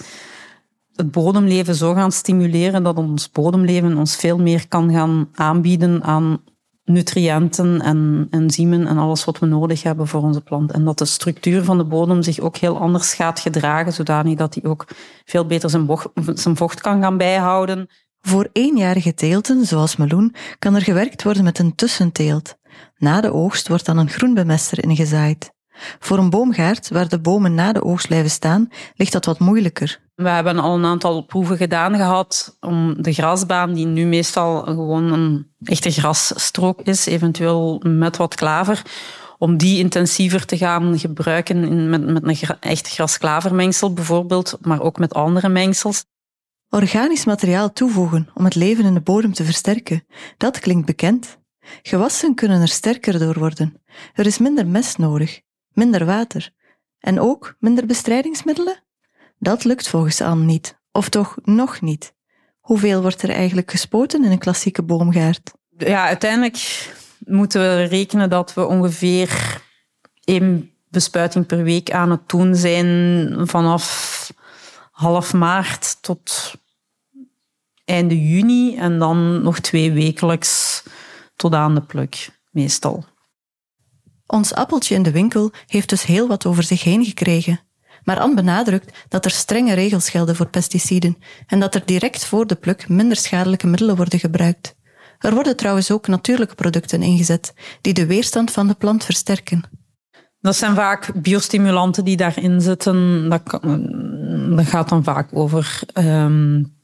het 0.96 1.10
bodemleven 1.10 1.74
zo 1.74 1.94
gaan 1.94 2.12
stimuleren 2.12 2.82
dat 2.82 2.96
ons 2.96 3.30
bodemleven 3.30 3.96
ons 3.96 4.16
veel 4.16 4.38
meer 4.38 4.68
kan 4.68 4.92
gaan 4.92 5.28
aanbieden 5.34 6.02
aan 6.02 6.42
nutriënten 6.84 7.80
en 7.80 8.26
enzymen 8.30 8.86
en 8.86 8.98
alles 8.98 9.24
wat 9.24 9.38
we 9.38 9.46
nodig 9.46 9.82
hebben 9.82 10.06
voor 10.06 10.22
onze 10.22 10.40
plant. 10.40 10.72
En 10.72 10.84
dat 10.84 10.98
de 10.98 11.04
structuur 11.04 11.64
van 11.64 11.78
de 11.78 11.84
bodem 11.84 12.22
zich 12.22 12.38
ook 12.38 12.56
heel 12.56 12.78
anders 12.78 13.14
gaat 13.14 13.40
gedragen, 13.40 13.92
zodanig 13.92 14.36
dat 14.36 14.54
hij 14.54 14.70
ook 14.70 14.86
veel 15.24 15.46
beter 15.46 15.70
zijn, 15.70 15.88
zijn 16.34 16.56
vocht 16.56 16.80
kan 16.80 17.02
gaan 17.02 17.16
bijhouden. 17.16 17.88
Voor 18.20 18.48
eenjarige 18.52 19.14
teelten, 19.14 19.66
zoals 19.66 19.96
meloen, 19.96 20.34
kan 20.58 20.74
er 20.74 20.82
gewerkt 20.82 21.22
worden 21.22 21.44
met 21.44 21.58
een 21.58 21.74
tussenteelt. 21.74 22.56
Na 22.96 23.20
de 23.20 23.32
oogst 23.32 23.68
wordt 23.68 23.86
dan 23.86 23.98
een 23.98 24.10
groenbemester 24.10 24.84
ingezaaid. 24.84 25.54
Voor 25.98 26.18
een 26.18 26.30
boomgaard, 26.30 26.88
waar 26.88 27.08
de 27.08 27.20
bomen 27.20 27.54
na 27.54 27.72
de 27.72 27.84
oogst 27.84 28.06
blijven 28.06 28.30
staan, 28.30 28.68
ligt 28.94 29.12
dat 29.12 29.24
wat 29.24 29.38
moeilijker. 29.38 30.05
We 30.16 30.28
hebben 30.28 30.58
al 30.58 30.74
een 30.74 30.84
aantal 30.84 31.22
proeven 31.22 31.56
gedaan 31.56 31.94
gehad 31.94 32.56
om 32.60 33.02
de 33.02 33.12
grasbaan, 33.12 33.74
die 33.74 33.86
nu 33.86 34.06
meestal 34.06 34.62
gewoon 34.62 35.12
een 35.12 35.50
echte 35.62 35.90
grasstrook 35.90 36.80
is, 36.80 37.06
eventueel 37.06 37.80
met 37.84 38.16
wat 38.16 38.34
klaver, 38.34 38.82
om 39.38 39.56
die 39.56 39.78
intensiever 39.78 40.46
te 40.46 40.56
gaan 40.56 40.98
gebruiken 40.98 41.64
in, 41.64 41.90
met, 41.90 42.06
met 42.06 42.42
een 42.42 42.60
echt 42.60 42.88
grasklavermengsel 42.88 43.92
bijvoorbeeld, 43.92 44.58
maar 44.60 44.80
ook 44.80 44.98
met 44.98 45.14
andere 45.14 45.48
mengsels. 45.48 46.04
Organisch 46.68 47.24
materiaal 47.24 47.72
toevoegen 47.72 48.28
om 48.34 48.44
het 48.44 48.54
leven 48.54 48.84
in 48.84 48.94
de 48.94 49.00
bodem 49.00 49.32
te 49.32 49.44
versterken, 49.44 50.06
dat 50.36 50.58
klinkt 50.58 50.86
bekend. 50.86 51.38
Gewassen 51.82 52.34
kunnen 52.34 52.60
er 52.60 52.68
sterker 52.68 53.18
door 53.18 53.38
worden. 53.38 53.82
Er 54.14 54.26
is 54.26 54.38
minder 54.38 54.66
mest 54.66 54.98
nodig, 54.98 55.40
minder 55.72 56.04
water 56.04 56.50
en 56.98 57.20
ook 57.20 57.56
minder 57.58 57.86
bestrijdingsmiddelen? 57.86 58.85
Dat 59.38 59.64
lukt 59.64 59.88
volgens 59.88 60.20
Anne 60.20 60.44
niet, 60.44 60.78
of 60.92 61.08
toch 61.08 61.36
nog 61.44 61.80
niet. 61.80 62.14
Hoeveel 62.60 63.02
wordt 63.02 63.22
er 63.22 63.30
eigenlijk 63.30 63.70
gespoten 63.70 64.24
in 64.24 64.30
een 64.30 64.38
klassieke 64.38 64.82
boomgaard? 64.82 65.52
Ja, 65.76 66.06
uiteindelijk 66.06 66.90
moeten 67.18 67.60
we 67.60 67.82
rekenen 67.82 68.30
dat 68.30 68.54
we 68.54 68.66
ongeveer 68.66 69.60
één 70.24 70.70
bespuiting 70.88 71.46
per 71.46 71.62
week 71.62 71.90
aan 71.90 72.10
het 72.10 72.28
doen 72.28 72.54
zijn 72.54 73.32
vanaf 73.48 74.32
half 74.90 75.32
maart 75.32 76.02
tot 76.02 76.54
einde 77.84 78.28
juni 78.28 78.76
en 78.76 78.98
dan 78.98 79.42
nog 79.42 79.58
twee 79.58 79.92
wekelijks 79.92 80.82
tot 81.36 81.54
aan 81.54 81.74
de 81.74 81.82
pluk, 81.82 82.28
meestal. 82.50 83.04
Ons 84.26 84.54
appeltje 84.54 84.94
in 84.94 85.02
de 85.02 85.10
winkel 85.10 85.52
heeft 85.66 85.88
dus 85.88 86.02
heel 86.02 86.28
wat 86.28 86.46
over 86.46 86.62
zich 86.62 86.82
heen 86.82 87.04
gekregen. 87.04 87.60
Maar 88.06 88.20
Anne 88.20 88.34
benadrukt 88.34 88.98
dat 89.08 89.24
er 89.24 89.30
strenge 89.30 89.74
regels 89.74 90.10
gelden 90.10 90.36
voor 90.36 90.48
pesticiden 90.48 91.16
en 91.46 91.60
dat 91.60 91.74
er 91.74 91.82
direct 91.84 92.24
voor 92.24 92.46
de 92.46 92.54
pluk 92.54 92.88
minder 92.88 93.16
schadelijke 93.16 93.66
middelen 93.66 93.96
worden 93.96 94.18
gebruikt. 94.18 94.76
Er 95.18 95.34
worden 95.34 95.56
trouwens 95.56 95.90
ook 95.90 96.06
natuurlijke 96.06 96.54
producten 96.54 97.02
ingezet 97.02 97.54
die 97.80 97.94
de 97.94 98.06
weerstand 98.06 98.50
van 98.50 98.66
de 98.66 98.74
plant 98.74 99.04
versterken. 99.04 99.62
Dat 100.40 100.56
zijn 100.56 100.74
vaak 100.74 101.22
biostimulanten 101.22 102.04
die 102.04 102.16
daarin 102.16 102.60
zitten. 102.60 103.28
Dat, 103.28 103.60
dat 104.56 104.66
gaat 104.66 104.88
dan 104.88 105.04
vaak 105.04 105.28
over 105.32 105.80
um, 105.94 106.74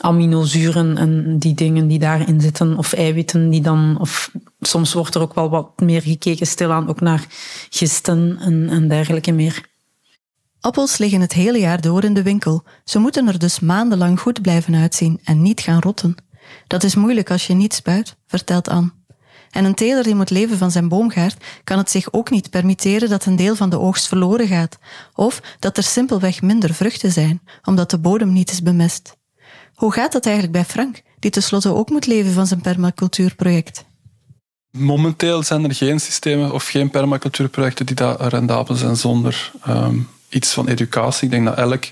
aminozuren 0.00 0.96
en 0.96 1.38
die 1.38 1.54
dingen 1.54 1.86
die 1.86 1.98
daarin 1.98 2.40
zitten, 2.40 2.76
of 2.76 2.92
eiwitten 2.92 3.50
die 3.50 3.60
dan, 3.60 3.96
of 4.00 4.30
soms 4.60 4.92
wordt 4.92 5.14
er 5.14 5.20
ook 5.20 5.34
wel 5.34 5.50
wat 5.50 5.80
meer 5.80 6.02
gekeken 6.02 6.46
stilaan 6.46 6.88
ook 6.88 7.00
naar 7.00 7.26
gisten 7.70 8.38
en, 8.40 8.68
en 8.68 8.88
dergelijke 8.88 9.32
meer. 9.32 9.74
Appels 10.66 10.98
liggen 10.98 11.20
het 11.20 11.32
hele 11.32 11.58
jaar 11.58 11.80
door 11.80 12.04
in 12.04 12.14
de 12.14 12.22
winkel. 12.22 12.64
Ze 12.84 12.98
moeten 12.98 13.28
er 13.28 13.38
dus 13.38 13.60
maandenlang 13.60 14.20
goed 14.20 14.42
blijven 14.42 14.74
uitzien 14.74 15.20
en 15.24 15.42
niet 15.42 15.60
gaan 15.60 15.80
rotten. 15.80 16.14
Dat 16.66 16.82
is 16.82 16.94
moeilijk 16.94 17.30
als 17.30 17.46
je 17.46 17.54
niet 17.54 17.74
spuit, 17.74 18.16
vertelt 18.26 18.68
Anne. 18.68 18.90
En 19.50 19.64
een 19.64 19.74
teler 19.74 20.02
die 20.02 20.14
moet 20.14 20.30
leven 20.30 20.58
van 20.58 20.70
zijn 20.70 20.88
boomgaard 20.88 21.44
kan 21.64 21.78
het 21.78 21.90
zich 21.90 22.12
ook 22.12 22.30
niet 22.30 22.50
permitteren 22.50 23.08
dat 23.08 23.26
een 23.26 23.36
deel 23.36 23.56
van 23.56 23.70
de 23.70 23.78
oogst 23.78 24.06
verloren 24.06 24.46
gaat, 24.46 24.78
of 25.14 25.40
dat 25.58 25.76
er 25.76 25.82
simpelweg 25.82 26.42
minder 26.42 26.74
vruchten 26.74 27.12
zijn, 27.12 27.40
omdat 27.64 27.90
de 27.90 27.98
bodem 27.98 28.32
niet 28.32 28.50
is 28.50 28.62
bemest. 28.62 29.16
Hoe 29.74 29.92
gaat 29.92 30.12
dat 30.12 30.24
eigenlijk 30.24 30.54
bij 30.54 30.64
Frank, 30.64 31.02
die 31.18 31.30
tenslotte 31.30 31.74
ook 31.74 31.90
moet 31.90 32.06
leven 32.06 32.32
van 32.32 32.46
zijn 32.46 32.60
permacultuurproject? 32.60 33.84
Momenteel 34.70 35.42
zijn 35.42 35.64
er 35.64 35.74
geen 35.74 36.00
systemen 36.00 36.52
of 36.52 36.66
geen 36.66 36.90
permacultuurprojecten 36.90 37.86
die 37.86 37.96
daar 37.96 38.28
rendabel 38.28 38.74
zijn 38.74 38.96
zonder 38.96 39.52
um, 39.68 40.08
iets 40.28 40.52
van 40.52 40.68
educatie. 40.68 41.24
Ik 41.24 41.30
denk 41.30 41.44
dat 41.44 41.56
elk 41.56 41.84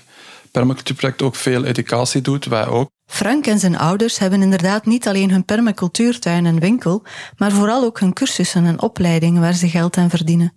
permacultuurproject 0.51 1.21
ook 1.21 1.35
veel 1.35 1.63
educatie 1.63 2.21
doet, 2.21 2.45
wij 2.45 2.67
ook. 2.67 2.89
Frank 3.05 3.45
en 3.47 3.59
zijn 3.59 3.77
ouders 3.77 4.17
hebben 4.17 4.41
inderdaad 4.41 4.85
niet 4.85 5.07
alleen 5.07 5.31
hun 5.31 5.45
permacultuurtuin 5.45 6.45
en 6.45 6.59
winkel, 6.59 7.03
maar 7.37 7.51
vooral 7.51 7.83
ook 7.83 7.99
hun 7.99 8.13
cursussen 8.13 8.65
en 8.65 8.81
opleidingen 8.81 9.41
waar 9.41 9.53
ze 9.53 9.69
geld 9.69 9.97
aan 9.97 10.09
verdienen. 10.09 10.53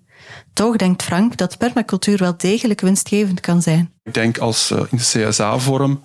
Toch 0.53 0.77
denkt 0.77 1.03
Frank 1.03 1.37
dat 1.37 1.59
permacultuur 1.59 2.19
wel 2.19 2.37
degelijk 2.37 2.81
winstgevend 2.81 3.41
kan 3.41 3.63
zijn. 3.63 3.93
Ik 4.03 4.15
denk 4.15 4.39
als 4.39 4.71
uh, 4.71 4.79
in 4.91 4.97
de 4.97 5.29
CSA-vorm 5.29 6.03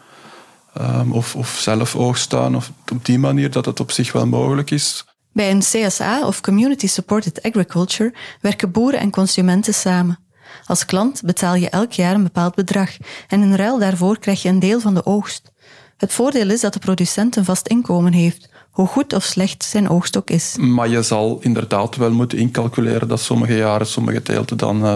um, 0.82 1.12
of, 1.12 1.36
of 1.36 1.58
zelf 1.60 1.96
oogstaan 1.96 2.56
of 2.56 2.72
op 2.92 3.06
die 3.06 3.20
manier 3.20 3.52
dat 3.52 3.66
het 3.66 3.80
op 3.80 3.92
zich 3.92 4.12
wel 4.12 4.28
mogelijk 4.28 4.72
is. 4.72 5.06
Bij 5.32 5.52
een 5.52 5.60
CSA 5.60 6.28
of 6.28 6.42
Community 6.42 6.88
Supported 6.88 7.42
Agriculture 7.42 8.14
werken 8.42 8.72
boeren 8.72 9.00
en 9.00 9.10
consumenten 9.10 9.74
samen. 9.74 10.23
Als 10.66 10.86
klant 10.86 11.22
betaal 11.26 11.56
je 11.56 11.70
elk 11.70 11.92
jaar 11.92 12.16
een 12.16 12.24
bepaald 12.24 12.56
bedrag 12.56 12.90
en 13.28 13.42
in 13.42 13.56
ruil 13.56 13.80
daarvoor 13.80 14.20
krijg 14.20 14.42
je 14.42 14.50
een 14.50 14.60
deel 14.60 14.80
van 14.80 14.94
de 14.94 15.06
oogst. 15.06 15.52
Het 15.98 16.14
voordeel 16.14 16.50
is 16.50 16.62
dat 16.62 16.74
de 16.74 16.80
producent 16.80 17.36
een 17.36 17.46
vast 17.46 17.68
inkomen 17.68 18.14
heeft, 18.14 18.50
hoe 18.72 18.88
goed 18.88 19.14
of 19.14 19.24
slecht 19.24 19.64
zijn 19.64 19.90
oogst 19.90 20.18
ook 20.18 20.30
is. 20.30 20.56
Maar 20.58 20.90
je 20.90 21.02
zal 21.02 21.38
inderdaad 21.42 21.96
wel 21.96 22.12
moeten 22.12 22.38
incalculeren 22.38 23.08
dat 23.08 23.20
sommige 23.20 23.56
jaren, 23.56 23.88
sommige 23.88 24.22
teelten 24.22 24.58
dan 24.58 24.84
uh, 24.84 24.96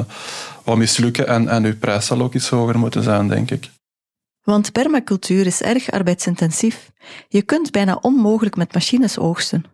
wat 0.64 0.78
mislukken 0.78 1.28
en, 1.28 1.48
en 1.48 1.66
uw 1.66 1.78
prijs 1.78 2.06
zal 2.06 2.22
ook 2.22 2.34
iets 2.34 2.50
hoger 2.50 2.80
moeten 2.80 3.04
zijn, 3.04 3.28
denk 3.28 3.52
ik. 3.52 3.70
Want 4.44 4.72
permacultuur 4.72 5.46
is 5.46 5.62
erg 5.62 5.92
arbeidsintensief. 5.92 6.92
Je 7.28 7.42
kunt 7.42 7.72
bijna 7.72 7.98
onmogelijk 8.02 8.56
met 8.56 8.74
machines 8.74 9.18
oogsten. 9.18 9.66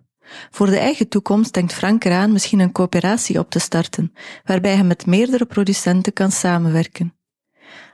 Voor 0.52 0.66
de 0.66 0.78
eigen 0.78 1.08
toekomst 1.08 1.54
denkt 1.54 1.74
Frank 1.74 2.04
eraan 2.04 2.32
misschien 2.32 2.60
een 2.60 2.72
coöperatie 2.72 3.40
op 3.40 3.50
te 3.50 3.60
starten, 3.60 4.14
waarbij 4.44 4.74
hij 4.74 4.84
met 4.84 5.06
meerdere 5.06 5.46
producenten 5.46 6.14
kan 6.14 6.32
samenwerken. 6.32 7.14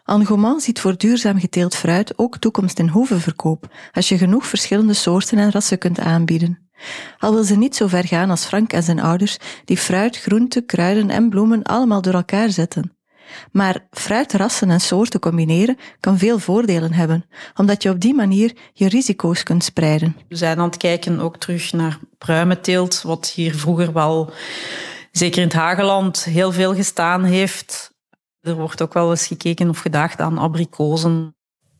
Angoman 0.03 0.59
ziet 0.61 0.79
voor 0.79 0.97
duurzaam 0.97 1.39
geteeld 1.39 1.75
fruit 1.75 2.17
ook 2.17 2.37
toekomst 2.37 2.79
in 2.79 2.87
hoevenverkoop, 2.87 3.75
als 3.91 4.09
je 4.09 4.17
genoeg 4.17 4.45
verschillende 4.45 4.93
soorten 4.93 5.37
en 5.37 5.51
rassen 5.51 5.77
kunt 5.77 5.99
aanbieden. 5.99 6.69
Al 7.17 7.33
wil 7.33 7.43
ze 7.43 7.57
niet 7.57 7.75
zo 7.75 7.87
ver 7.87 8.07
gaan 8.07 8.29
als 8.29 8.45
Frank 8.45 8.73
en 8.73 8.83
zijn 8.83 8.99
ouders, 8.99 9.37
die 9.65 9.77
fruit, 9.77 10.17
groenten, 10.17 10.65
kruiden 10.65 11.09
en 11.09 11.29
bloemen 11.29 11.63
allemaal 11.63 12.01
door 12.01 12.13
elkaar 12.13 12.49
zetten. 12.49 12.98
Maar 13.51 13.87
fruitrassen 13.91 14.69
en 14.69 14.81
soorten 14.81 15.19
combineren 15.19 15.77
kan 15.99 16.17
veel 16.17 16.39
voordelen 16.39 16.93
hebben, 16.93 17.25
omdat 17.55 17.83
je 17.83 17.89
op 17.89 17.99
die 17.99 18.13
manier 18.13 18.55
je 18.73 18.89
risico's 18.89 19.43
kunt 19.43 19.63
spreiden. 19.63 20.15
We 20.27 20.35
zijn 20.35 20.59
aan 20.59 20.65
het 20.65 20.77
kijken 20.77 21.19
ook 21.19 21.37
terug 21.37 21.73
naar 21.73 21.99
pruimenteelt, 22.17 23.01
wat 23.01 23.29
hier 23.29 23.55
vroeger 23.55 23.93
wel, 23.93 24.31
zeker 25.11 25.41
in 25.41 25.47
het 25.47 25.57
Hageland, 25.57 26.23
heel 26.23 26.51
veel 26.51 26.75
gestaan 26.75 27.23
heeft. 27.23 27.93
Er 28.41 28.55
wordt 28.55 28.81
ook 28.81 28.93
wel 28.93 29.09
eens 29.09 29.27
gekeken 29.27 29.69
of 29.69 29.79
gedacht 29.79 30.19
aan 30.19 30.37
abrikozen. 30.37 31.35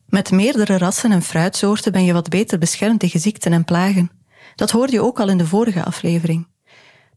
Met 0.06 0.30
meerdere 0.30 0.78
rassen 0.78 1.12
en 1.12 1.22
fruitsoorten 1.22 1.92
ben 1.92 2.04
je 2.04 2.12
wat 2.12 2.28
beter 2.28 2.58
beschermd 2.58 3.00
tegen 3.00 3.20
ziekten 3.20 3.52
en 3.52 3.64
plagen. 3.64 4.10
Dat 4.54 4.70
hoorde 4.70 4.92
je 4.92 5.02
ook 5.02 5.20
al 5.20 5.28
in 5.28 5.38
de 5.38 5.46
vorige 5.46 5.84
aflevering. 5.84 6.48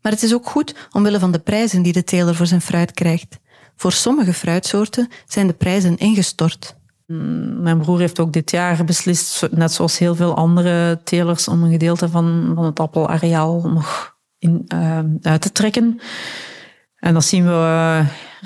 Maar 0.02 0.12
het 0.12 0.24
is 0.24 0.34
ook 0.34 0.48
goed 0.48 0.76
omwille 0.92 1.20
van 1.20 1.32
de 1.32 1.40
prijzen 1.40 1.82
die 1.82 1.94
de 1.94 2.04
teler 2.04 2.36
voor 2.36 2.46
zijn 2.46 2.62
fruit 2.62 2.92
krijgt. 2.92 3.40
Voor 3.76 3.92
sommige 3.92 4.34
fruitsoorten 4.34 5.10
zijn 5.28 5.48
de 5.48 5.54
prijzen 5.54 5.98
ingestort. 5.98 6.76
Mm, 7.08 7.62
mijn 7.62 7.80
broer 7.80 8.00
heeft 8.00 8.20
ook 8.20 8.34
dit 8.34 8.52
jaar 8.52 8.86
beslist, 8.86 9.48
net 9.52 9.72
zoals 9.72 9.98
heel 9.98 10.16
veel 10.16 10.36
andere 10.36 11.02
telers, 11.04 11.48
om 11.48 11.64
een 11.64 11.72
gedeelte 11.72 12.10
van, 12.10 12.52
van 12.56 12.66
het 12.66 12.80
appelareaal 12.80 13.70
nog 13.70 14.16
in, 14.40 14.66
uh, 14.74 15.00
uit 15.22 15.42
te 15.42 15.52
trekken. 15.52 16.00
En 16.96 17.14
dat 17.14 17.24
zien 17.24 17.46
we 17.46 17.52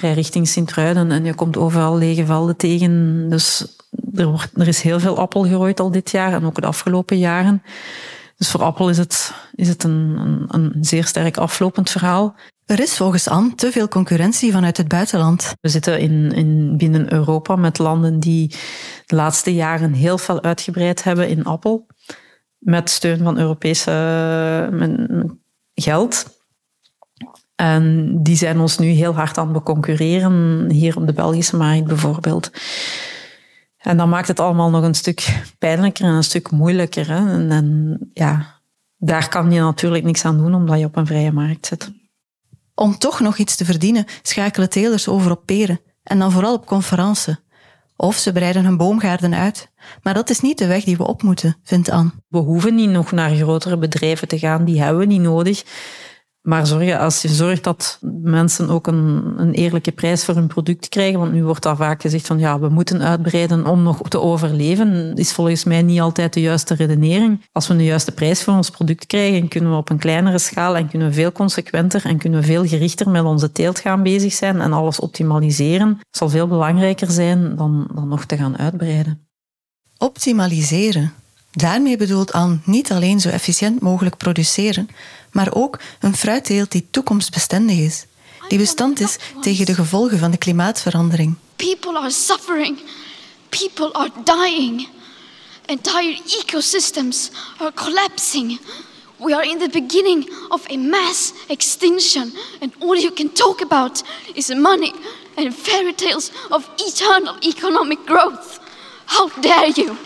uh, 0.01 0.13
richting 0.13 0.47
Sint-Truiden 0.47 1.11
en 1.11 1.25
je 1.25 1.33
komt 1.33 1.57
overal 1.57 1.97
lege 1.97 2.25
velden 2.25 2.55
tegen. 2.55 3.25
Dus 3.29 3.77
er, 4.13 4.25
wordt, 4.25 4.49
er 4.53 4.67
is 4.67 4.81
heel 4.81 4.99
veel 4.99 5.17
appel 5.17 5.43
gerooid 5.43 5.79
al 5.79 5.91
dit 5.91 6.11
jaar 6.11 6.33
en 6.33 6.45
ook 6.45 6.61
de 6.61 6.67
afgelopen 6.67 7.17
jaren. 7.17 7.63
Dus 8.37 8.49
voor 8.49 8.63
appel 8.63 8.89
is 8.89 8.97
het, 8.97 9.33
is 9.55 9.67
het 9.67 9.83
een, 9.83 10.17
een, 10.17 10.45
een 10.47 10.73
zeer 10.81 11.05
sterk 11.05 11.37
aflopend 11.37 11.89
verhaal. 11.89 12.35
Er 12.67 12.79
is 12.79 12.97
volgens 12.97 13.27
Anne 13.27 13.55
te 13.55 13.71
veel 13.71 13.87
concurrentie 13.87 14.51
vanuit 14.51 14.77
het 14.77 14.87
buitenland. 14.87 15.53
We 15.61 15.69
zitten 15.69 15.99
in, 15.99 16.31
in, 16.31 16.77
binnen 16.77 17.13
Europa 17.13 17.55
met 17.55 17.77
landen 17.77 18.19
die 18.19 18.55
de 19.05 19.15
laatste 19.15 19.53
jaren 19.53 19.93
heel 19.93 20.17
veel 20.17 20.43
uitgebreid 20.43 21.03
hebben 21.03 21.29
in 21.29 21.43
appel. 21.43 21.87
Met 22.57 22.89
steun 22.89 23.17
van 23.17 23.37
Europese 23.37 23.91
met 24.71 25.09
geld. 25.73 26.25
En 27.55 28.13
die 28.23 28.35
zijn 28.35 28.59
ons 28.59 28.77
nu 28.77 28.87
heel 28.87 29.13
hard 29.13 29.37
aan 29.37 29.43
het 29.43 29.53
beconcurreren, 29.53 30.69
hier 30.69 30.97
op 30.97 31.07
de 31.07 31.13
Belgische 31.13 31.57
markt 31.57 31.85
bijvoorbeeld. 31.85 32.51
En 33.77 33.97
dat 33.97 34.07
maakt 34.07 34.27
het 34.27 34.39
allemaal 34.39 34.69
nog 34.69 34.83
een 34.83 34.95
stuk 34.95 35.43
pijnlijker 35.59 36.05
en 36.05 36.13
een 36.13 36.23
stuk 36.23 36.51
moeilijker. 36.51 37.07
Hè? 37.07 37.33
En, 37.33 37.51
en 37.51 37.97
ja, 38.13 38.59
daar 38.97 39.29
kan 39.29 39.51
je 39.51 39.59
natuurlijk 39.59 40.03
niks 40.03 40.25
aan 40.25 40.37
doen 40.37 40.55
omdat 40.55 40.79
je 40.79 40.85
op 40.85 40.95
een 40.95 41.07
vrije 41.07 41.31
markt 41.31 41.65
zit. 41.65 41.91
Om 42.79 42.97
toch 42.97 43.19
nog 43.19 43.37
iets 43.37 43.55
te 43.55 43.65
verdienen, 43.65 44.05
schakelen 44.21 44.69
telers 44.69 45.07
over 45.07 45.31
op 45.31 45.41
peren. 45.45 45.79
En 46.03 46.19
dan 46.19 46.31
vooral 46.31 46.53
op 46.53 46.65
conferenties. 46.65 47.35
Of 47.95 48.15
ze 48.15 48.31
breiden 48.31 48.65
hun 48.65 48.77
boomgaarden 48.77 49.33
uit. 49.33 49.71
Maar 50.01 50.13
dat 50.13 50.29
is 50.29 50.39
niet 50.39 50.57
de 50.57 50.67
weg 50.67 50.83
die 50.83 50.97
we 50.97 51.07
op 51.07 51.23
moeten, 51.23 51.57
vindt 51.63 51.89
Anne. 51.89 52.11
We 52.27 52.37
hoeven 52.37 52.75
niet 52.75 52.89
nog 52.89 53.11
naar 53.11 53.35
grotere 53.35 53.77
bedrijven 53.77 54.27
te 54.27 54.39
gaan, 54.39 54.65
die 54.65 54.81
hebben 54.81 54.99
we 54.99 55.05
niet 55.05 55.21
nodig. 55.21 55.63
Maar 56.47 56.67
zorg, 56.67 56.97
als 56.97 57.21
je 57.21 57.27
zorgt 57.27 57.63
dat 57.63 57.99
mensen 58.23 58.69
ook 58.69 58.87
een, 58.87 59.33
een 59.37 59.53
eerlijke 59.53 59.91
prijs 59.91 60.25
voor 60.25 60.35
hun 60.35 60.47
product 60.47 60.89
krijgen, 60.89 61.19
want 61.19 61.31
nu 61.31 61.43
wordt 61.43 61.63
daar 61.63 61.75
vaak 61.75 62.01
gezegd 62.01 62.27
van 62.27 62.39
ja, 62.39 62.59
we 62.59 62.69
moeten 62.69 63.01
uitbreiden 63.01 63.65
om 63.65 63.83
nog 63.83 64.09
te 64.09 64.19
overleven, 64.19 65.15
is 65.15 65.31
volgens 65.31 65.63
mij 65.63 65.81
niet 65.81 65.99
altijd 65.99 66.33
de 66.33 66.41
juiste 66.41 66.75
redenering. 66.75 67.45
Als 67.51 67.67
we 67.67 67.75
de 67.75 67.83
juiste 67.83 68.11
prijs 68.11 68.43
voor 68.43 68.53
ons 68.53 68.69
product 68.69 69.05
krijgen, 69.05 69.47
kunnen 69.47 69.71
we 69.71 69.77
op 69.77 69.89
een 69.89 69.97
kleinere 69.97 70.39
schaal 70.39 70.75
en 70.75 70.89
kunnen 70.89 71.07
we 71.07 71.13
veel 71.13 71.31
consequenter 71.31 72.05
en 72.05 72.17
kunnen 72.17 72.39
we 72.39 72.45
veel 72.45 72.65
gerichter 72.65 73.09
met 73.09 73.23
onze 73.23 73.51
teelt 73.51 73.79
gaan 73.79 74.03
bezig 74.03 74.33
zijn 74.33 74.61
en 74.61 74.73
alles 74.73 74.99
optimaliseren. 74.99 75.99
Zal 76.11 76.29
veel 76.29 76.47
belangrijker 76.47 77.11
zijn 77.11 77.55
dan, 77.55 77.87
dan 77.93 78.07
nog 78.07 78.25
te 78.25 78.37
gaan 78.37 78.57
uitbreiden. 78.57 79.27
Optimaliseren. 79.97 81.13
Daarmee 81.57 81.97
bedoelt 81.97 82.33
Anne 82.33 82.57
niet 82.63 82.91
alleen 82.91 83.19
zo 83.19 83.29
efficiënt 83.29 83.81
mogelijk 83.81 84.17
produceren, 84.17 84.89
maar 85.31 85.47
ook 85.53 85.79
een 85.99 86.15
fruitteelt 86.15 86.71
die 86.71 86.87
toekomstbestendig 86.91 87.77
is, 87.77 88.05
die 88.47 88.57
bestand 88.57 88.99
is 88.99 89.15
tegen 89.41 89.65
de 89.65 89.73
gevolgen 89.73 90.19
van 90.19 90.31
de 90.31 90.37
klimaatverandering. 90.37 91.35
People 91.55 91.97
are 91.97 92.09
suffering. 92.09 92.79
People 93.49 93.93
are 93.93 94.11
dying. 94.23 94.87
Entire 95.65 96.21
ecosystems 96.41 97.29
are 97.57 97.73
collapsing. 97.73 98.59
We 99.17 99.35
are 99.35 99.49
in 99.49 99.57
the 99.57 99.69
beginning 99.69 100.29
of 100.49 100.69
a 100.69 100.77
mass 100.77 101.33
extinction, 101.47 102.33
and 102.61 102.73
all 102.79 102.95
you 102.95 103.11
can 103.11 103.33
talk 103.33 103.61
about 103.61 104.03
is 104.33 104.47
money 104.47 104.93
and 105.35 105.55
fairy 105.55 105.93
tales 105.93 106.31
of 106.49 106.69
eternal 106.77 107.35
economic 107.41 108.05
growth. 108.05 108.59
How 109.05 109.29
dare 109.41 109.71
you! 109.71 109.97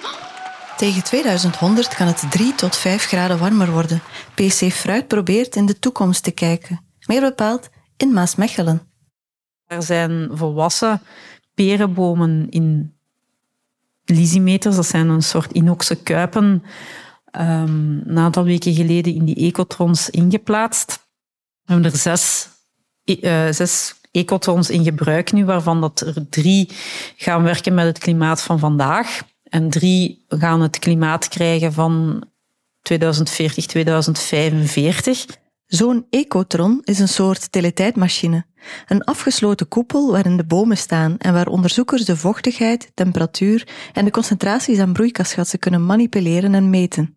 Tegen 0.82 1.04
2100 1.04 1.96
kan 1.96 2.08
het 2.08 2.24
3 2.30 2.56
tot 2.56 2.76
5 2.76 3.04
graden 3.04 3.40
warmer 3.40 3.72
worden. 3.72 4.02
PC 4.34 4.72
Fruit 4.72 5.08
probeert 5.08 5.56
in 5.56 5.66
de 5.66 5.80
toekomst 5.80 6.24
te 6.24 6.32
kijken. 6.32 6.82
Meer 7.06 7.22
bepaald 7.22 7.70
in 7.98 8.14
Maasmechelen. 8.14 8.82
Er 9.66 9.84
zijn 9.84 10.30
volwassen 10.34 11.02
perenbomen 11.54 12.50
in 12.50 12.98
lysimeters. 14.06 14.76
Dat 14.76 14.86
zijn 14.86 15.10
een 15.10 15.24
soort 15.24 15.52
inoxe 15.52 15.96
kuipen. 15.96 16.64
Een 17.32 18.18
aantal 18.18 18.44
weken 18.44 18.74
geleden 18.74 19.14
in 19.14 19.26
die 19.26 19.36
ecotrons 19.36 20.10
ingeplaatst. 20.10 21.08
We 21.64 21.74
hebben 21.74 21.92
er 21.92 21.98
zes, 21.98 22.50
uh, 23.06 23.50
zes 23.52 23.96
ecotrons 24.12 24.70
in 24.70 24.84
gebruik 24.84 25.32
nu, 25.32 25.46
waarvan 25.46 25.82
dat 25.82 26.00
er 26.00 26.30
drie 26.30 26.70
gaan 27.16 27.44
werken 27.44 27.74
met 27.74 27.86
het 27.86 27.98
klimaat 27.98 28.42
van 28.42 28.60
vandaag. 28.60 29.30
En 29.52 29.70
drie 29.70 30.26
gaan 30.28 30.62
het 30.62 30.80
klimaat 30.80 31.28
krijgen 31.28 31.74
van 31.74 32.24
2040, 32.82 33.66
2045. 33.66 35.26
Zo'n 35.66 36.06
ecotron 36.10 36.82
is 36.84 37.00
een 37.00 37.08
soort 37.08 37.52
teletijdmachine. 37.52 38.46
Een 38.88 39.04
afgesloten 39.04 39.68
koepel 39.68 40.12
waarin 40.12 40.38
de 40.38 40.46
bomen 40.46 40.78
staan 40.78 41.18
en 41.18 41.34
waar 41.34 41.48
onderzoekers 41.48 42.06
de 42.06 42.18
vochtigheid, 42.18 42.92
temperatuur 42.94 43.68
en 43.94 44.06
de 44.06 44.12
concentraties 44.12 44.80
aan 44.80 44.94
broeikasgassen 44.94 45.60
kunnen 45.60 45.86
manipuleren 45.86 46.56
en 46.56 46.70
meten. 46.70 47.16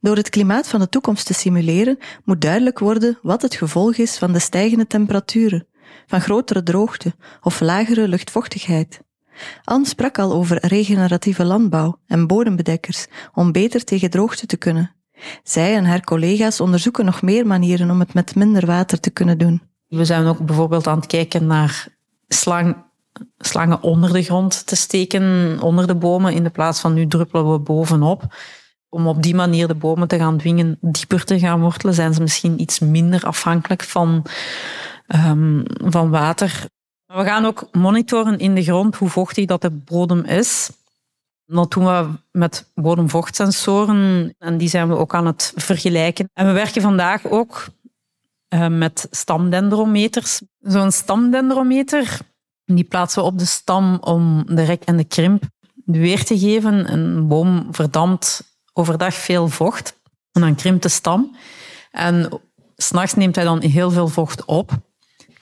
Door 0.00 0.16
het 0.16 0.30
klimaat 0.30 0.68
van 0.68 0.80
de 0.80 0.88
toekomst 0.88 1.26
te 1.26 1.34
simuleren, 1.34 1.98
moet 2.24 2.40
duidelijk 2.40 2.78
worden 2.78 3.18
wat 3.22 3.42
het 3.42 3.54
gevolg 3.54 3.96
is 3.96 4.18
van 4.18 4.32
de 4.32 4.38
stijgende 4.38 4.86
temperaturen, 4.86 5.66
van 6.06 6.20
grotere 6.20 6.62
droogte 6.62 7.14
of 7.40 7.60
lagere 7.60 8.08
luchtvochtigheid. 8.08 9.04
Anne 9.64 9.86
sprak 9.86 10.18
al 10.18 10.32
over 10.32 10.66
regeneratieve 10.66 11.44
landbouw 11.44 11.98
en 12.06 12.26
bodembedekkers 12.26 13.06
om 13.34 13.52
beter 13.52 13.84
tegen 13.84 14.10
droogte 14.10 14.46
te 14.46 14.56
kunnen. 14.56 14.94
Zij 15.42 15.74
en 15.74 15.84
haar 15.84 16.00
collega's 16.00 16.60
onderzoeken 16.60 17.04
nog 17.04 17.22
meer 17.22 17.46
manieren 17.46 17.90
om 17.90 18.00
het 18.00 18.14
met 18.14 18.34
minder 18.34 18.66
water 18.66 19.00
te 19.00 19.10
kunnen 19.10 19.38
doen. 19.38 19.62
We 19.86 20.04
zijn 20.04 20.26
ook 20.26 20.46
bijvoorbeeld 20.46 20.86
aan 20.86 20.96
het 20.96 21.06
kijken 21.06 21.46
naar 21.46 21.88
slang, 22.28 22.76
slangen 23.38 23.82
onder 23.82 24.12
de 24.12 24.22
grond 24.22 24.66
te 24.66 24.76
steken, 24.76 25.56
onder 25.60 25.86
de 25.86 25.94
bomen, 25.94 26.32
in 26.32 26.42
de 26.42 26.50
plaats 26.50 26.80
van 26.80 26.94
nu 26.94 27.06
druppelen 27.06 27.52
we 27.52 27.58
bovenop. 27.58 28.34
Om 28.88 29.06
op 29.06 29.22
die 29.22 29.34
manier 29.34 29.66
de 29.68 29.74
bomen 29.74 30.08
te 30.08 30.18
gaan 30.18 30.38
dwingen 30.38 30.78
dieper 30.80 31.24
te 31.24 31.38
gaan 31.38 31.60
wortelen, 31.60 31.94
zijn 31.94 32.14
ze 32.14 32.20
misschien 32.20 32.60
iets 32.60 32.78
minder 32.78 33.24
afhankelijk 33.24 33.82
van, 33.82 34.24
um, 35.14 35.62
van 35.84 36.10
water. 36.10 36.64
We 37.06 37.24
gaan 37.24 37.44
ook 37.44 37.68
monitoren 37.72 38.38
in 38.38 38.54
de 38.54 38.62
grond 38.62 38.96
hoe 38.96 39.08
vochtig 39.08 39.46
dat 39.46 39.62
de 39.62 39.70
bodem 39.70 40.24
is. 40.24 40.70
Dat 41.44 41.70
doen 41.70 41.84
we 41.84 42.08
met 42.30 42.70
bodemvochtsensoren 42.74 44.34
en 44.38 44.58
die 44.58 44.68
zijn 44.68 44.88
we 44.88 44.96
ook 44.96 45.14
aan 45.14 45.26
het 45.26 45.52
vergelijken. 45.56 46.30
En 46.32 46.46
we 46.46 46.52
werken 46.52 46.82
vandaag 46.82 47.26
ook 47.26 47.66
uh, 48.54 48.66
met 48.66 49.06
stamdendrometers. 49.10 50.40
Zo'n 50.60 50.92
stamdendrometer 50.92 52.18
die 52.64 52.84
plaatsen 52.84 53.22
we 53.22 53.28
op 53.28 53.38
de 53.38 53.44
stam 53.44 53.98
om 54.00 54.44
de 54.46 54.62
rek 54.62 54.82
en 54.84 54.96
de 54.96 55.04
krimp 55.04 55.44
weer 55.84 56.24
te 56.24 56.38
geven. 56.38 56.92
Een 56.92 57.28
boom 57.28 57.68
verdampt 57.70 58.58
overdag 58.72 59.14
veel 59.14 59.48
vocht 59.48 60.00
en 60.32 60.40
dan 60.40 60.54
krimpt 60.54 60.82
de 60.82 60.88
stam. 60.88 61.36
En 61.90 62.40
s'nachts 62.76 63.14
neemt 63.14 63.36
hij 63.36 63.44
dan 63.44 63.60
heel 63.60 63.90
veel 63.90 64.08
vocht 64.08 64.44
op 64.44 64.72